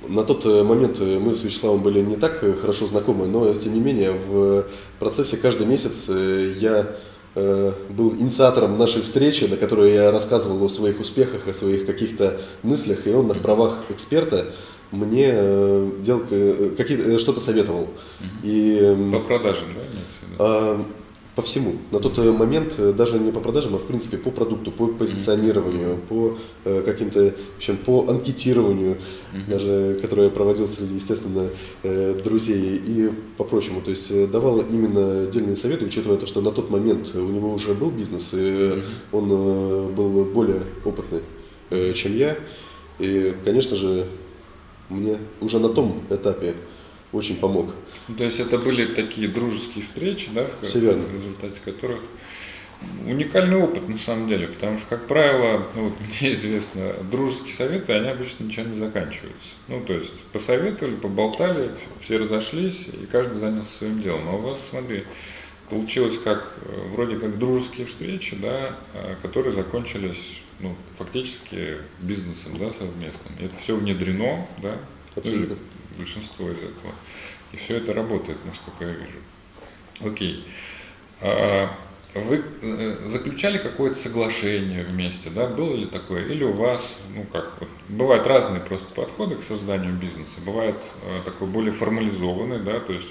[0.09, 3.53] на тот э, момент э, мы с Вячеславом были не так э, хорошо знакомы, но
[3.55, 4.67] тем не менее в
[4.99, 6.95] процессе каждый месяц я
[7.35, 13.07] был инициатором нашей встречи, на которой я рассказывал о своих успехах, о своих каких-то мыслях,
[13.07, 14.47] и он на правах эксперта
[14.91, 15.33] мне
[16.01, 16.21] делал
[16.79, 17.89] какие- что-то советовал.
[18.43, 19.99] И По продажам, да,
[20.39, 20.85] а,
[21.37, 21.75] по всему.
[21.91, 24.87] На тот э, момент э, даже не по продажам, а в принципе по продукту, по
[24.87, 28.97] позиционированию, по э, каким-то, в общем, по анкетированию,
[29.47, 31.51] даже которое я проводил среди, естественно,
[32.25, 33.83] друзей и по прочему.
[33.83, 37.75] То есть давал именно отдельные советы, учитывая то, что на тот момент у него уже
[37.75, 41.21] был бизнес, и он э, был более опытный,
[41.95, 42.35] чем я.
[42.99, 44.07] И, конечно же,
[44.89, 46.55] мне уже на том этапе
[47.13, 47.67] очень помог.
[48.09, 52.01] Ну, То есть это были такие дружеские встречи, да, в, в результате которых
[53.07, 57.93] уникальный опыт на самом деле, потому что, как правило, ну, вот мне известно, дружеские советы,
[57.93, 59.49] они обычно ничем не заканчиваются.
[59.69, 64.29] Ну, то есть посоветовали, поболтали, все разошлись, и каждый занялся своим делом.
[64.29, 65.05] А у вас, смотри,
[65.69, 72.73] получилось как, э, вроде как дружеские встречи, да, э, которые закончились, ну, фактически бизнесом, да,
[72.73, 73.35] совместным.
[73.41, 74.77] И это все внедрено, да,
[75.17, 75.57] ну, Абсолютно.
[75.99, 76.95] большинство из этого.
[77.53, 79.19] И все это работает, насколько я вижу.
[80.05, 80.45] Окей.
[81.21, 81.71] А,
[82.15, 86.25] вы э, заключали какое-то соглашение вместе, да, было ли такое?
[86.25, 91.21] Или у вас, ну как, вот, бывают разные просто подходы к созданию бизнеса, бывает э,
[91.25, 93.09] такой более формализованный, да, то есть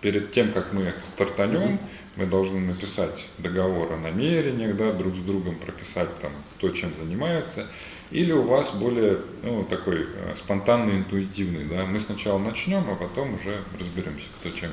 [0.00, 1.78] перед тем, как мы стартанем,
[2.16, 7.66] мы должны написать договор о намерениях, да, друг с другом прописать там, кто чем занимается,
[8.10, 13.34] или у вас более ну, такой э, спонтанный, интуитивный, да, мы сначала начнем, а потом
[13.34, 14.70] уже разберемся, кто чем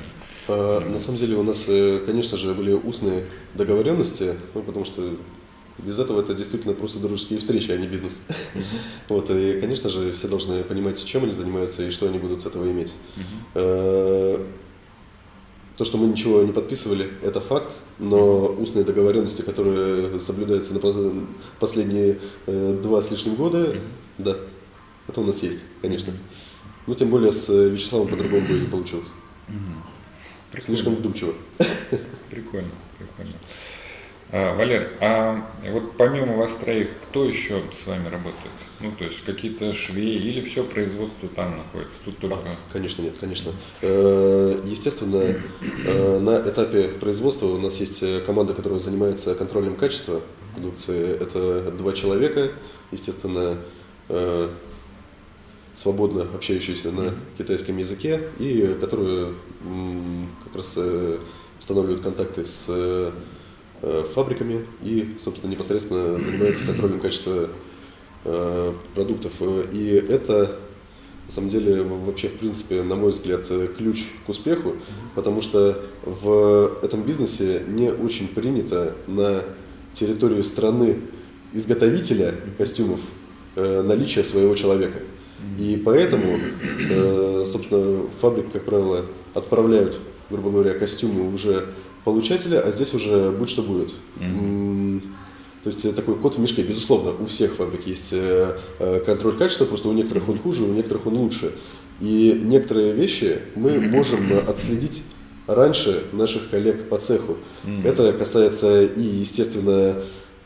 [0.48, 5.16] а, на самом деле у нас, э, конечно же, были устные договоренности, ну, потому что
[5.78, 8.14] без этого это действительно просто дружеские встречи, а не бизнес.
[8.28, 8.62] Uh-huh.
[9.08, 12.46] Вот, и, конечно же, все должны понимать, чем они занимаются и что они будут с
[12.46, 12.94] этого иметь.
[13.54, 14.46] Uh-huh.
[15.76, 20.80] То, что мы ничего не подписывали, это факт, но устные договоренности, которые соблюдаются на
[21.60, 23.76] последние э, два с лишним года,
[24.16, 24.36] да,
[25.06, 26.14] это у нас есть, конечно.
[26.86, 29.08] Ну, тем более с Вячеславом по-другому бы не получилось.
[30.50, 30.76] Прикольно.
[30.76, 31.34] Слишком вдумчиво.
[32.30, 33.36] Прикольно, прикольно.
[34.32, 38.52] А, Валер, а вот помимо вас троих, кто еще с вами работает?
[38.80, 41.98] Ну, то есть какие-то швеи или все производство там находится?
[42.04, 42.36] Тут только...
[42.36, 43.52] А, конечно, нет, конечно.
[43.80, 45.34] Э, естественно,
[45.84, 50.20] э, на этапе производства у нас есть команда, которая занимается контролем качества
[50.54, 51.10] продукции.
[51.10, 52.52] Это два человека,
[52.92, 53.58] естественно,
[54.08, 54.48] э,
[55.76, 59.34] свободно общающиеся на китайском языке и которые
[60.44, 61.18] как раз э,
[61.58, 63.12] устанавливают контакты с э,
[64.14, 67.48] фабриками и, собственно, непосредственно занимаются контролем качества э,
[68.94, 69.32] продуктов.
[69.72, 70.58] И это,
[71.26, 74.74] на самом деле, вообще, в принципе, на мой взгляд, ключ к успеху,
[75.14, 79.42] потому что в этом бизнесе не очень принято на
[79.92, 81.00] территорию страны
[81.52, 83.00] изготовителя костюмов
[83.54, 84.98] наличие своего человека.
[85.58, 86.38] И поэтому,
[86.90, 89.98] э, собственно, фабрик, как правило, отправляют,
[90.30, 91.66] грубо говоря, костюмы уже
[92.04, 93.92] получателя, а здесь уже будь что будет.
[94.16, 94.95] Mm-hmm.
[95.66, 99.64] То есть такой код в мешке, безусловно, у всех фабрик есть э, э, контроль качества,
[99.64, 101.52] просто у некоторых он хуже, у некоторых он лучше.
[102.00, 105.02] И некоторые вещи мы можем отследить
[105.46, 107.36] раньше наших коллег по цеху.
[107.64, 107.88] Mm-hmm.
[107.88, 109.96] Это касается и, естественно,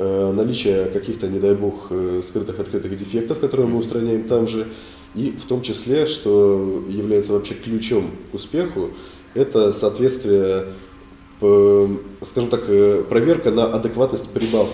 [0.02, 4.66] Э, наличие каких-то, не дай бог, э, скрытых открытых дефектов, которые мы устраняем там же,
[5.14, 8.92] и в том числе, что является вообще ключом к успеху,
[9.35, 10.68] это соответствие,
[11.38, 14.70] скажем так, э, проверка на адекватность прибав.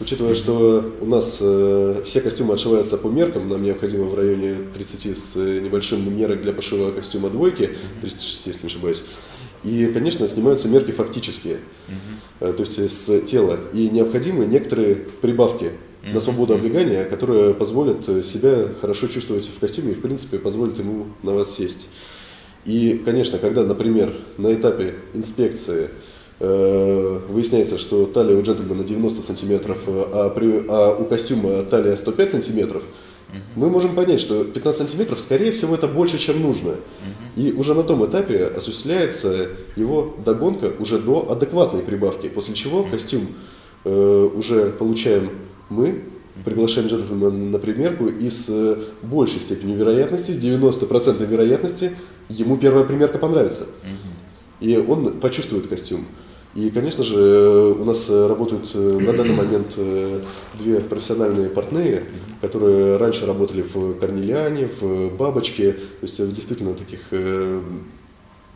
[0.00, 5.36] Учитывая, что у нас все костюмы отшиваются по меркам, нам необходимо в районе 30 с
[5.36, 9.04] небольшим мерок для пошива костюма двойки, 36, если не ошибаюсь,
[9.62, 12.52] и, конечно, снимаются мерки фактические, угу.
[12.52, 13.58] то есть с тела.
[13.72, 15.70] И необходимы некоторые прибавки
[16.12, 21.06] на свободу облегания, которые позволят себя хорошо чувствовать в костюме и, в принципе, позволят ему
[21.22, 21.88] на вас сесть.
[22.66, 25.88] И, конечно, когда, например, на этапе инспекции э,
[26.40, 32.82] выясняется, что талия у джентльмена 90 сантиметров, а, при, а у костюма талия 105 сантиметров,
[33.56, 36.76] мы можем понять, что 15 сантиметров, скорее всего, это больше, чем нужно.
[37.36, 43.28] И уже на том этапе осуществляется его догонка уже до адекватной прибавки, после чего костюм
[43.84, 45.30] э, уже получаем
[45.68, 46.04] мы,
[46.44, 51.92] приглашаем джентльмена на примерку и с э, большей степенью вероятности, с 90% вероятности,
[52.28, 53.66] ему первая примерка понравится.
[54.60, 56.06] И он почувствует костюм.
[56.54, 60.20] И, конечно же, у нас работают э, на данный момент э,
[60.56, 62.04] две профессиональные партнеры,
[62.40, 67.60] которые раньше работали в Корнелиане, в Бабочке, то есть в действительно таких э,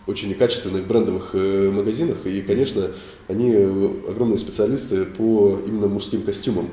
[0.06, 2.24] очень качественных брендовых магазинах.
[2.24, 2.92] И, конечно,
[3.26, 6.70] они огромные специалисты по именно мужским костюмам.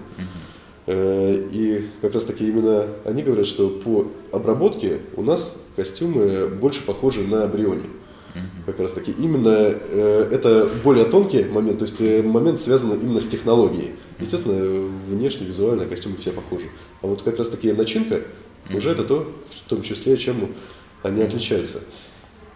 [0.88, 7.24] И как раз таки именно они говорят, что по обработке у нас костюмы больше похожи
[7.24, 7.84] на бриони
[8.66, 9.12] как раз таки.
[9.12, 13.92] Именно э, это более тонкий момент, то есть э, момент связан именно с технологией.
[14.20, 16.66] Естественно, внешне, визуально костюмы все похожи.
[17.02, 18.22] А вот как раз таки начинка,
[18.70, 20.50] уже это то, в том числе, чем
[21.04, 21.82] они отличаются.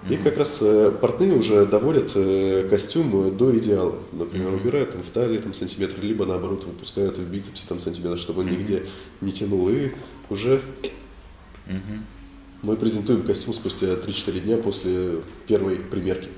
[0.09, 3.95] И как раз э, портные уже доводят э, костюм до идеала.
[4.13, 8.41] Например, убирают там в талии там, сантиметр, либо наоборот выпускают в бицепсе там, сантиметр, чтобы
[8.41, 8.85] он нигде
[9.19, 9.67] не тянул.
[9.69, 9.91] И
[10.29, 10.61] уже
[12.61, 16.29] мы презентуем костюм спустя 3-4 дня после первой примерки.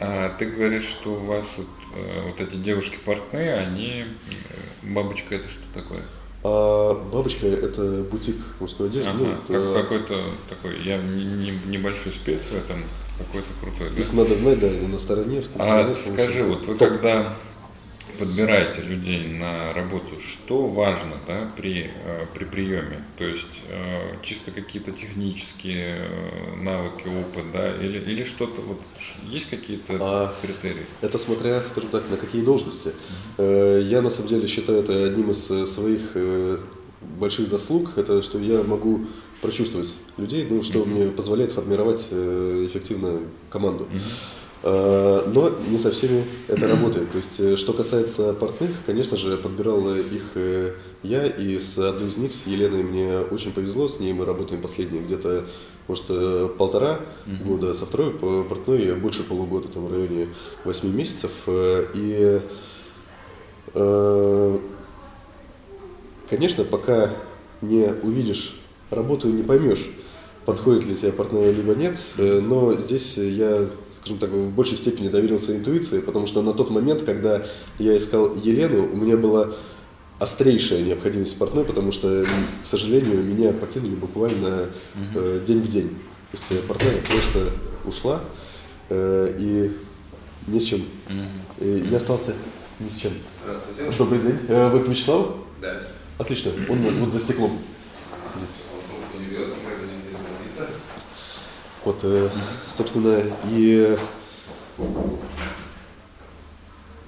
[0.00, 4.04] А ты говоришь, что у вас вот, э, вот эти девушки-портные, они...
[4.28, 6.00] Э, бабочка это что такое?
[6.42, 9.10] А бабочка это бутик мужской одежды.
[9.10, 12.82] Ага, ну, как, какой-то такой, я не, не, небольшой спец в этом,
[13.18, 13.90] какой-то крутой.
[13.96, 14.02] Да?
[14.02, 15.42] Их надо знать, да, на стороне.
[15.56, 16.88] А скажи, вот вы топ.
[16.88, 17.34] когда
[18.18, 23.04] подбираете людей на работу, что важно да, при, э, при приеме?
[23.18, 28.80] То есть э, чисто какие-то технические э, навыки, опыт, да, или, или что-то, вот
[29.24, 30.86] есть какие-то а, критерии?
[31.00, 32.92] Это смотря, скажем так, на какие должности.
[33.38, 33.82] Uh-huh.
[33.82, 36.16] Я на самом деле считаю это одним из своих
[37.18, 39.06] больших заслуг, это что я могу
[39.40, 40.86] прочувствовать людей, ну, что uh-huh.
[40.86, 43.86] мне позволяет формировать эффективно команду.
[43.92, 44.43] Uh-huh.
[44.66, 47.10] Э, но не со всеми это работает.
[47.10, 50.72] То есть, э, что касается портных, конечно же, подбирал их э,
[51.02, 54.62] я, и с одной из них, с Еленой, мне очень повезло, с ней мы работаем
[54.62, 55.44] последние где-то,
[55.86, 56.06] может,
[56.56, 57.46] полтора mm-hmm.
[57.46, 60.28] года, со второй портной больше полугода, там в районе
[60.64, 61.30] восьми месяцев.
[61.46, 62.40] И,
[66.30, 67.10] конечно, пока
[67.60, 68.58] не увидишь
[68.90, 69.90] работу, не поймешь,
[70.44, 73.68] подходит ли тебе портная либо нет, но здесь я
[74.04, 77.46] скажем так, в большей степени доверил своей интуиции, потому что на тот момент, когда
[77.78, 79.52] я искал Елену, у меня была
[80.18, 82.26] острейшая необходимость в портной, потому что,
[82.62, 84.68] к сожалению, меня покинули буквально
[85.14, 85.88] э, день в день.
[85.88, 87.50] То есть э, портная просто
[87.86, 88.20] ушла,
[88.90, 89.72] э, и
[90.46, 90.82] ни с чем.
[91.60, 92.34] И я остался
[92.78, 93.12] ни с чем.
[93.96, 94.38] Добрый день.
[94.48, 95.46] Э, вы к Вячеславу?
[95.62, 95.80] Да.
[96.18, 96.50] Отлично.
[96.68, 97.58] Он вот за стеклом.
[101.84, 102.30] Вот, э,
[102.70, 103.96] собственно, и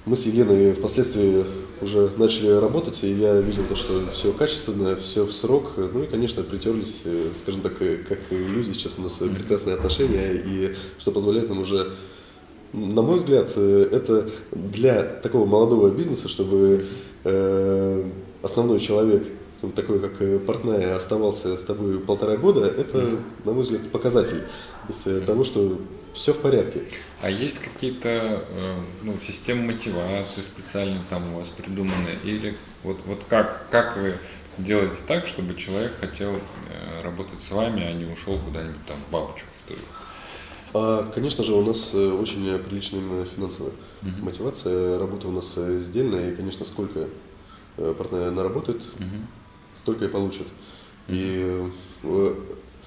[0.05, 1.45] мы с Еленой впоследствии
[1.81, 5.73] уже начали работать, и я видел то, что все качественно, все в срок.
[5.77, 8.71] Ну и, конечно, притерлись, э, скажем так, э, как люди.
[8.71, 11.91] Сейчас у нас прекрасные отношения, и что позволяет нам уже
[12.73, 16.85] на мой взгляд, это для такого молодого бизнеса, чтобы
[18.43, 19.25] основной человек
[19.61, 24.43] такой, как э, портная, оставался с тобой полтора года, это, на мой взгляд, показатель
[24.87, 25.79] из э, того, что
[26.13, 26.83] все в порядке.
[27.21, 32.19] А есть какие-то э, ну, системы мотивации специально там у вас придуманы?
[32.23, 34.15] Или вот, вот как, как вы
[34.57, 36.39] делаете так, чтобы человек хотел
[37.03, 39.77] работать с вами, а не ушел куда-нибудь там бабочку в тыл?
[40.73, 44.23] А, конечно же, у нас очень приличная финансовая uh-huh.
[44.23, 44.99] мотивация.
[44.99, 47.07] Работа у нас сдельная, и, конечно, сколько
[47.75, 49.25] партнер наработает, uh-huh
[49.77, 50.47] столько и получат.
[51.07, 51.69] И
[52.03, 52.35] э,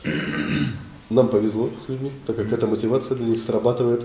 [1.10, 4.04] нам повезло с людьми, так как эта мотивация для них срабатывает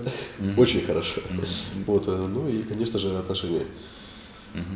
[0.56, 1.20] очень хорошо.
[1.86, 3.64] Вот, э, ну и, конечно же, отношения.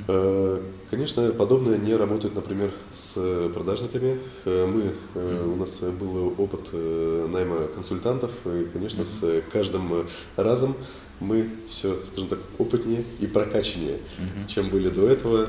[0.08, 3.14] Э, конечно, подобное не работает, например, с
[3.54, 4.18] продажниками.
[4.44, 10.74] Мы, у нас был опыт найма консультантов, и, конечно, с каждым разом
[11.18, 14.00] мы все, скажем так, опытнее и прокачаннее,
[14.48, 15.46] чем были до этого.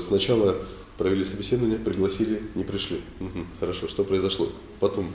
[0.00, 0.56] Сначала
[0.96, 3.00] Провели собеседование, пригласили, не пришли.
[3.18, 4.48] Угу, хорошо, что произошло?
[4.78, 5.14] Потом угу.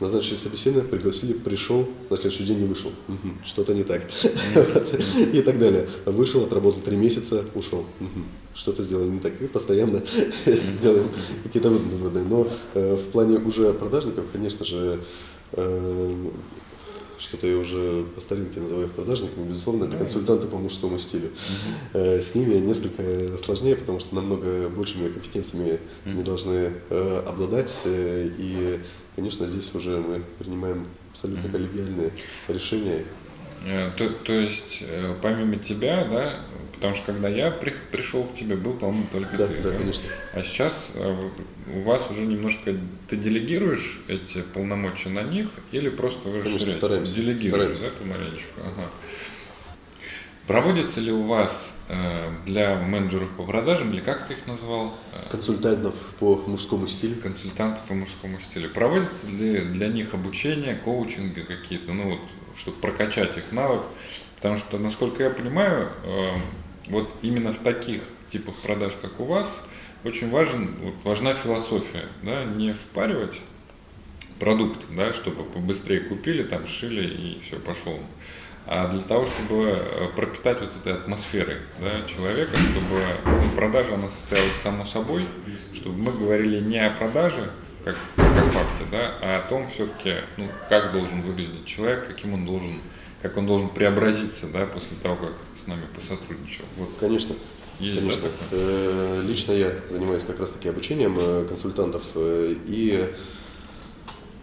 [0.00, 2.90] назначили собеседование, пригласили, пришел, на следующий день не вышел.
[3.08, 4.02] Угу, что-то не так.
[5.32, 5.86] И так далее.
[6.06, 7.84] Вышел, отработал три месяца, ушел.
[8.54, 9.40] Что-то сделал не так.
[9.42, 10.02] И постоянно
[10.80, 11.08] делаем
[11.42, 12.20] какие-то выводы.
[12.20, 15.04] Но э, в плане уже продажников, конечно же,
[15.52, 16.30] э,
[17.18, 21.30] что-то я уже по старинке называю их продажниками, безусловно, это консультанты по мужскому стилю.
[21.92, 22.20] Uh-huh.
[22.20, 28.80] С ними несколько сложнее, потому что намного большими компетенциями они должны э, обладать, э, и,
[29.16, 32.12] конечно, здесь уже мы принимаем абсолютно коллегиальные
[32.48, 33.04] решения.
[33.96, 34.82] То, то есть,
[35.20, 36.40] помимо тебя, да,
[36.78, 39.60] Потому что когда я при, пришел к тебе, был, по-моему, только да, ты.
[39.60, 40.04] Да, да, конечно.
[40.32, 41.28] А сейчас э,
[41.74, 42.72] у вас уже немножко
[43.08, 47.16] ты делегируешь эти полномочия на них или просто вы конечно, стараемся.
[47.16, 47.82] делегируешь, стараемся.
[47.82, 48.60] да, помаленечку?
[48.60, 48.90] Ага.
[50.46, 54.94] Проводится ли у вас э, для менеджеров по продажам, или как ты их назвал?
[55.12, 57.20] Э, Консультантов по мужскому стилю.
[57.20, 58.70] Консультантов по мужскому стилю.
[58.70, 62.20] Проводится ли для них обучение, коучинги какие-то, ну вот,
[62.58, 63.82] чтобы прокачать их навык?
[64.36, 66.30] Потому что, насколько я понимаю, э,
[66.88, 69.62] вот именно в таких типах продаж, как у вас,
[70.04, 73.40] очень важен, вот, важна философия, да, не впаривать
[74.38, 77.98] продукт, да, чтобы побыстрее купили, там шили и все пошел,
[78.66, 84.08] а для того, чтобы э, пропитать вот этой атмосферой да, человека, чтобы ну, продажа она
[84.08, 85.26] состоялась само собой,
[85.74, 87.50] чтобы мы говорили не о продаже,
[87.84, 92.34] как, как о факте, да, а о том все-таки, ну, как должен выглядеть человек, каким
[92.34, 92.80] он должен
[93.22, 96.64] как он должен преобразиться, да, после того, как с нами посотрудничал.
[96.76, 96.90] Вот.
[97.00, 97.34] Конечно.
[97.80, 98.22] Есть, Конечно.
[98.22, 103.06] Да, э, Лично я занимаюсь как раз-таки обучением э, консультантов, э, и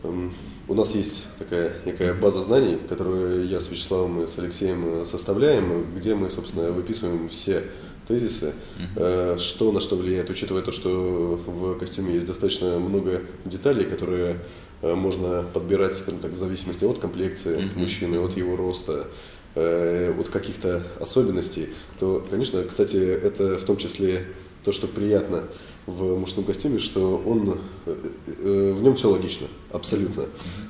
[0.04, 0.34] эм,
[0.68, 5.86] у нас есть такая некая база знаний, которую я с Вячеславом и с Алексеем составляем,
[5.96, 7.64] где мы, собственно, выписываем все
[8.08, 8.54] тезисы,
[8.96, 9.38] uh-huh.
[9.38, 14.42] что на что влияет, учитывая то, что в костюме есть достаточно много деталей, которые
[14.86, 17.80] Э, можно подбирать, скажем так, в зависимости от комплекции uh-huh.
[17.80, 19.08] мужчины, от его роста,
[19.56, 24.28] э, от каких-то особенностей, то, конечно, кстати, это в том числе
[24.64, 25.44] то, что приятно
[25.88, 27.96] в мужском костюме, что он, э,
[28.28, 30.24] э, в нем все логично, абсолютно.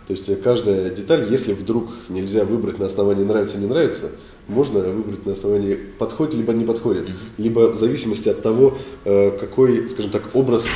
[0.07, 4.11] То есть каждая деталь, если вдруг нельзя выбрать на основании нравится, не нравится,
[4.47, 7.07] можно выбрать на основании подходит либо не подходит,
[7.37, 10.67] либо в зависимости от того, э, какой, скажем так, образ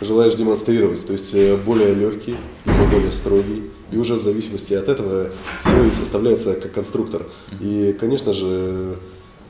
[0.00, 1.34] желаешь демонстрировать, то есть
[1.64, 2.36] более легкий,
[2.66, 5.30] либо более строгий, и уже в зависимости от этого
[5.60, 7.26] все и составляется как конструктор.
[7.60, 8.96] И, конечно же,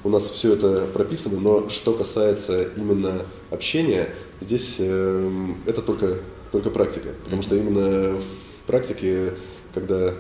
[0.05, 5.31] у нас все это прописано, но что касается именно общения, здесь э,
[5.67, 6.19] это только,
[6.53, 7.09] только практика.
[7.25, 9.33] Потому что именно в практике,
[9.73, 10.15] когда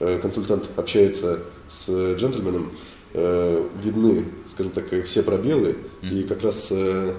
[0.00, 2.72] э, консультант общается с джентльменом,
[3.12, 7.14] э, видны, скажем так, все пробелы, и как раз э, Эм,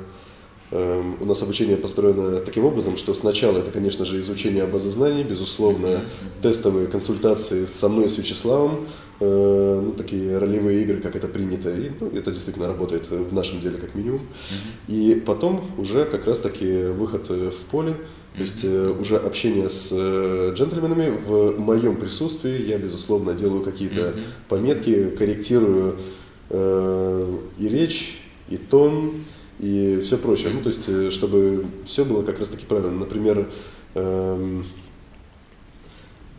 [0.71, 6.01] у нас обучение построено таким образом, что сначала это, конечно же, изучение базы знаний, безусловно,
[6.43, 8.87] тестовые консультации со мной и с Вячеславом,
[9.19, 13.59] э, ну, такие ролевые игры, как это принято, и ну, это действительно работает в нашем
[13.61, 14.21] деле как минимум.
[14.87, 17.95] И потом уже как раз-таки выход в поле,
[18.35, 21.17] то есть э, уже общение с э, джентльменами.
[21.17, 24.13] В моем присутствии, я, безусловно, делаю какие-то
[24.47, 25.97] пометки, корректирую
[26.51, 29.23] и речь, и тон,
[29.59, 30.51] и все прочее.
[30.53, 32.99] Ну, то есть, э, чтобы все было как раз таки правильно.
[32.99, 33.49] Например,
[33.95, 34.65] эм,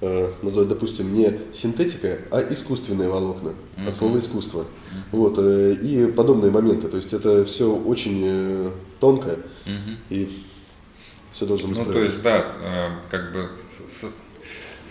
[0.01, 3.89] э, назвать, допустим, не синтетика, а искусственные волокна, mm-hmm.
[3.89, 4.61] от слова искусство.
[4.61, 5.03] Mm-hmm.
[5.13, 6.89] Вот, э, и подобные моменты.
[6.89, 9.97] То есть это все очень э, тонко, mm-hmm.
[10.09, 10.43] и
[11.33, 12.09] все должно быть Ну, правильно.
[12.09, 13.51] то есть, да, э, как бы
[13.89, 14.07] с,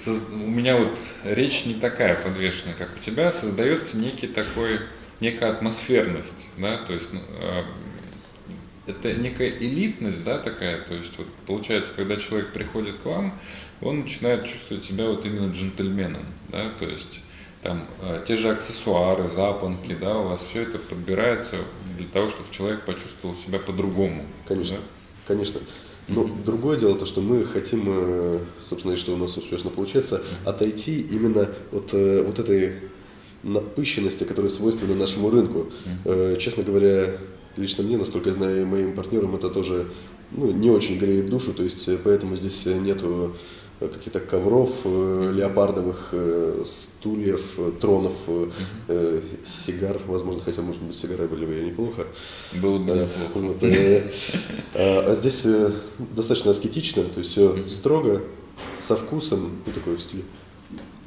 [0.06, 4.82] с, у меня вот речь не такая подвешенная, как у тебя, создается некий такой,
[5.20, 7.64] некая атмосферность, да, то есть ну, э,
[8.90, 13.40] это некая элитность, да, такая, то есть вот получается, когда человек приходит к вам,
[13.82, 17.22] он начинает чувствовать себя вот именно джентльменом, да, то есть
[17.62, 21.58] там э, те же аксессуары, запонки, да, у вас все это подбирается
[21.98, 24.26] для того, чтобы человек почувствовал себя по-другому.
[24.48, 24.82] Конечно, да?
[25.28, 25.60] конечно.
[26.08, 30.24] Но другое дело то, что мы хотим, э, собственно, и что у нас успешно получается,
[30.46, 32.76] отойти именно от э, вот этой
[33.44, 35.68] напыщенности, которая свойственна нашему рынку.
[36.06, 36.38] Mm-hmm.
[36.40, 37.18] Честно говоря,
[37.60, 39.88] лично мне, насколько я знаю, и моим партнерам это тоже
[40.32, 43.36] ну, не очень греет душу, то есть э, поэтому здесь нету
[43.80, 48.14] э, каких-то ковров э, леопардовых, э, стульев, э, тронов,
[48.88, 52.07] э, сигар, возможно, хотя, может быть, сигары были бы неплохо.
[52.53, 53.47] Было бы неплохо.
[53.47, 54.03] Вот, э,
[54.76, 55.72] а, а здесь э,
[56.16, 58.22] достаточно аскетично, то есть все строго,
[58.80, 60.24] со вкусом, ну, такой в стиле,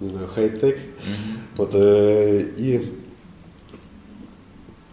[0.01, 0.79] не знаю, хай-тек.
[1.57, 2.93] Вот, э, и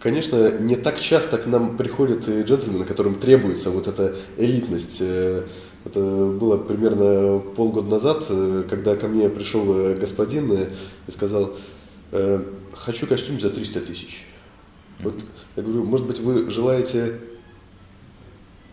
[0.00, 4.98] Конечно, не так часто к нам приходят джентльмены, которым требуется вот эта элитность.
[5.00, 5.44] Э,
[5.84, 11.54] это было примерно полгода назад, э, когда ко мне пришел э, господин и сказал,
[12.72, 14.24] хочу костюм за 300 тысяч.
[15.00, 15.14] Вот,
[15.54, 17.20] я говорю, может быть, вы желаете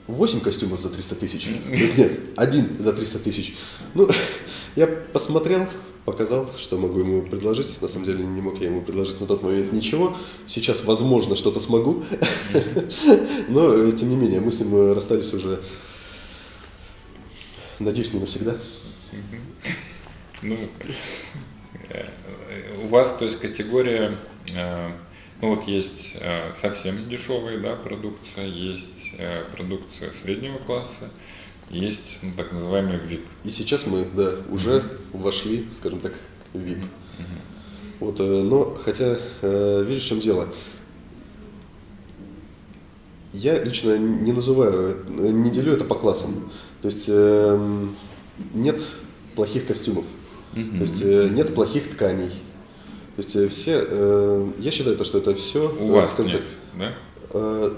[0.08, 1.50] 8 костюмов за 300 тысяч?
[1.68, 3.58] Нет, один за 300 тысяч.
[3.94, 4.10] Ну,
[4.76, 5.68] я посмотрел,
[6.08, 7.82] показал, что могу ему предложить.
[7.82, 10.16] На самом деле не мог я ему предложить на тот момент ничего.
[10.46, 12.06] Сейчас, возможно, что-то смогу.
[13.50, 15.62] Но, тем не менее, мы с ним расстались уже,
[17.80, 18.56] надеюсь, не навсегда.
[20.44, 20.58] Ну,
[21.90, 22.06] э,
[22.86, 24.18] у вас, то есть, категория,
[24.56, 24.92] э,
[25.42, 29.12] ну вот есть э, совсем дешевая да, продукция, есть
[29.52, 31.12] продукция среднего класса,
[31.70, 33.22] есть ну, так называемый VIP.
[33.44, 35.22] И сейчас мы, да, уже mm-hmm.
[35.22, 36.14] вошли, скажем так,
[36.54, 36.80] в VIP.
[36.80, 37.48] Mm-hmm.
[38.00, 40.48] Вот, э, но хотя, э, видишь, в чем дело?
[43.34, 46.52] Я лично не называю, не делю это по классам.
[46.82, 47.10] То есть
[48.54, 48.84] нет
[49.36, 50.06] плохих костюмов,
[50.54, 50.78] mm-hmm.
[50.78, 52.32] то есть э, нет плохих тканей.
[53.16, 55.76] То есть все, я считаю, то, что это все.
[55.80, 56.44] У вас нет,
[56.74, 56.94] так,
[57.34, 57.72] да?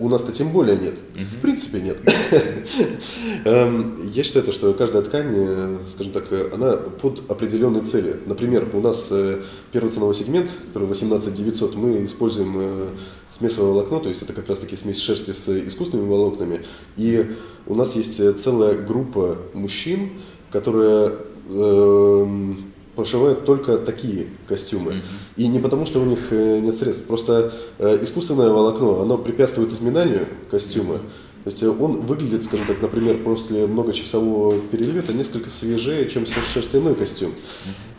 [0.00, 0.94] У нас-то тем более нет.
[1.14, 1.24] Угу.
[1.24, 1.98] В принципе нет.
[3.44, 8.16] Эм, я считаю, что каждая ткань, э, скажем так, э, она под определенные цели.
[8.26, 12.90] Например, у нас э, первый ценовой сегмент, который 18 900, мы используем
[13.28, 16.64] смесовое волокно, то есть это как раз таки смесь шерсти с искусственными волокнами.
[16.96, 17.36] И
[17.66, 20.10] у нас есть целая группа мужчин,
[20.50, 21.18] которые
[21.50, 24.92] эм, пошивают только такие костюмы.
[24.92, 24.98] Mm-hmm.
[25.36, 29.72] И не потому, что у них э, нет средств, просто э, искусственное волокно, оно препятствует
[29.72, 30.98] изминанию костюма.
[31.44, 36.94] То есть э, он выглядит, скажем так, например, после многочасового перелета несколько свежее, чем шерстяной
[36.94, 37.32] костюм.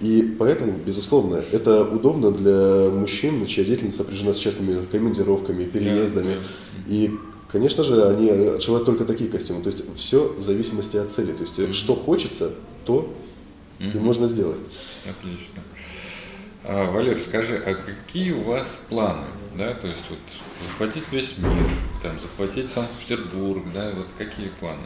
[0.02, 6.38] И поэтому, безусловно, это удобно для мужчин, чья деятельность сопряжена с частными командировками, переездами.
[6.88, 7.12] И
[7.48, 9.62] Конечно же, они отшивают только такие костюмы.
[9.62, 11.32] То есть все в зависимости от цели.
[11.32, 12.50] То есть что хочется,
[12.86, 13.14] то
[13.80, 14.60] и можно сделать.
[15.10, 15.62] Отлично.
[16.64, 19.26] А, Валер, скажи, а какие у вас планы?
[19.56, 20.20] Да, то есть вот
[20.64, 21.70] захватить весь мир,
[22.02, 24.82] там, захватить Санкт-Петербург, да, вот какие планы?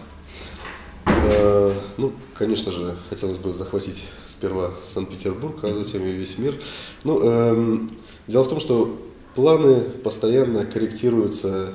[1.06, 6.56] Э, Ну, конечно же, хотелось бы захватить сперва Санкт-Петербург, а затем и весь мир.
[7.04, 7.90] Ну, эм,
[8.28, 9.00] дело в том, что
[9.36, 11.74] планы постоянно корректируются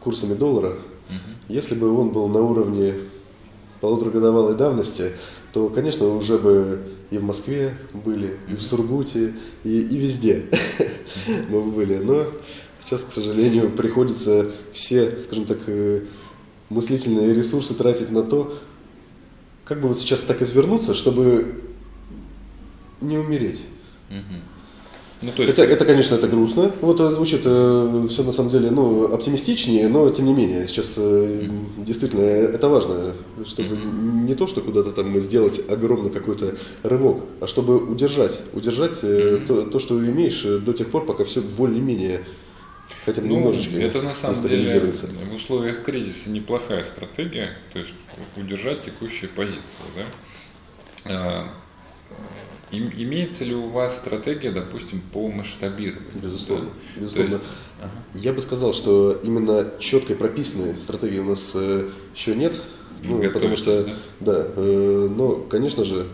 [0.00, 0.78] курсами доллара.
[1.48, 2.94] Если бы он был на уровне
[3.80, 5.12] полуторагодовалой давности,
[5.56, 9.32] то, конечно, уже бы и в Москве были, и в Сургуте,
[9.64, 10.50] и, и везде
[11.48, 11.96] мы бы были.
[11.96, 12.26] Но
[12.78, 16.02] сейчас, к сожалению, приходится все, скажем так, э,
[16.68, 18.58] мыслительные ресурсы тратить на то,
[19.64, 21.62] как бы вот сейчас так извернуться, чтобы
[23.00, 23.64] не умереть.
[25.22, 26.72] Ну, то есть, Хотя это, конечно, это грустно.
[26.82, 31.48] Вот э, звучит все на самом деле, ну, оптимистичнее, но тем не менее, сейчас э,
[31.78, 33.14] действительно э, это важно,
[33.46, 39.40] чтобы не то, что куда-то там сделать огромный какой-то рывок, а чтобы удержать, удержать э,
[39.48, 42.22] то, то, что имеешь э, до тех пор, пока все более-менее
[43.06, 45.08] хотя бы ну, немножечко это на самом деле стабилизируется.
[45.30, 47.92] в условиях кризиса неплохая стратегия, то есть
[48.36, 49.82] удержать текущие позиции,
[51.04, 51.48] да?
[52.72, 56.02] Им- имеется ли у вас стратегия, допустим, по масштабированию?
[56.14, 56.70] Безусловно.
[56.94, 57.00] Да?
[57.00, 57.30] Безусловно.
[57.30, 57.46] То есть,
[57.80, 57.92] ага.
[58.14, 62.60] Я бы сказал, что именно четкой прописанной стратегии у нас э, еще нет.
[63.04, 63.94] Ну, потому что, да?
[64.20, 66.06] да, э, но, конечно же,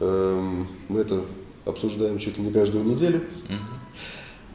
[0.00, 1.24] эм, мы это
[1.64, 3.22] обсуждаем чуть ли не каждую неделю.
[3.48, 3.58] Мгм.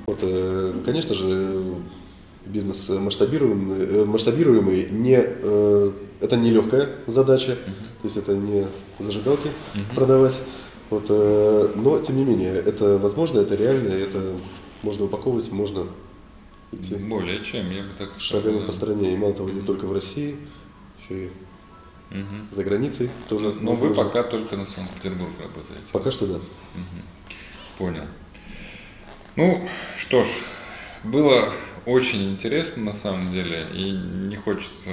[0.07, 1.63] Вот, э, конечно же,
[2.45, 8.65] бизнес масштабируемый, э, масштабируемый не, э, это не легкая задача, то есть это не
[8.99, 9.49] зажигалки
[9.95, 10.39] продавать.
[10.89, 14.35] Вот, э, но, тем не менее, это возможно, это реально, это
[14.83, 15.85] можно упаковывать, можно
[16.71, 19.13] идти Более чем, я бы так шагами сказал, по стране.
[19.13, 20.37] И мало того, не только в России,
[21.01, 21.31] еще и
[22.09, 22.47] Мгм.
[22.51, 23.53] за границей тоже.
[23.59, 24.03] Но вы возможно.
[24.05, 25.81] пока только на Санкт-Петербург работаете.
[25.91, 26.39] Пока что да.
[27.77, 28.05] Понял.
[29.35, 29.67] Ну,
[29.97, 30.27] что ж,
[31.03, 31.53] было
[31.85, 34.89] очень интересно на самом деле, и не хочется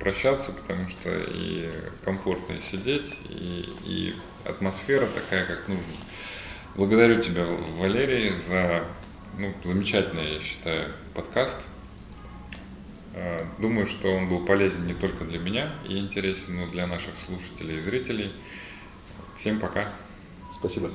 [0.00, 1.70] прощаться, потому что и
[2.04, 4.14] комфортно сидеть, и, и
[4.44, 5.94] атмосфера такая, как нужно.
[6.76, 7.44] Благодарю тебя,
[7.78, 8.84] Валерий, за
[9.38, 11.58] ну, замечательный, я считаю, подкаст.
[13.14, 16.86] Э, Думаю, что он был полезен не только для меня и интересен, но и для
[16.86, 18.32] наших слушателей и зрителей.
[19.36, 19.88] Всем пока.
[20.52, 20.90] Спасибо.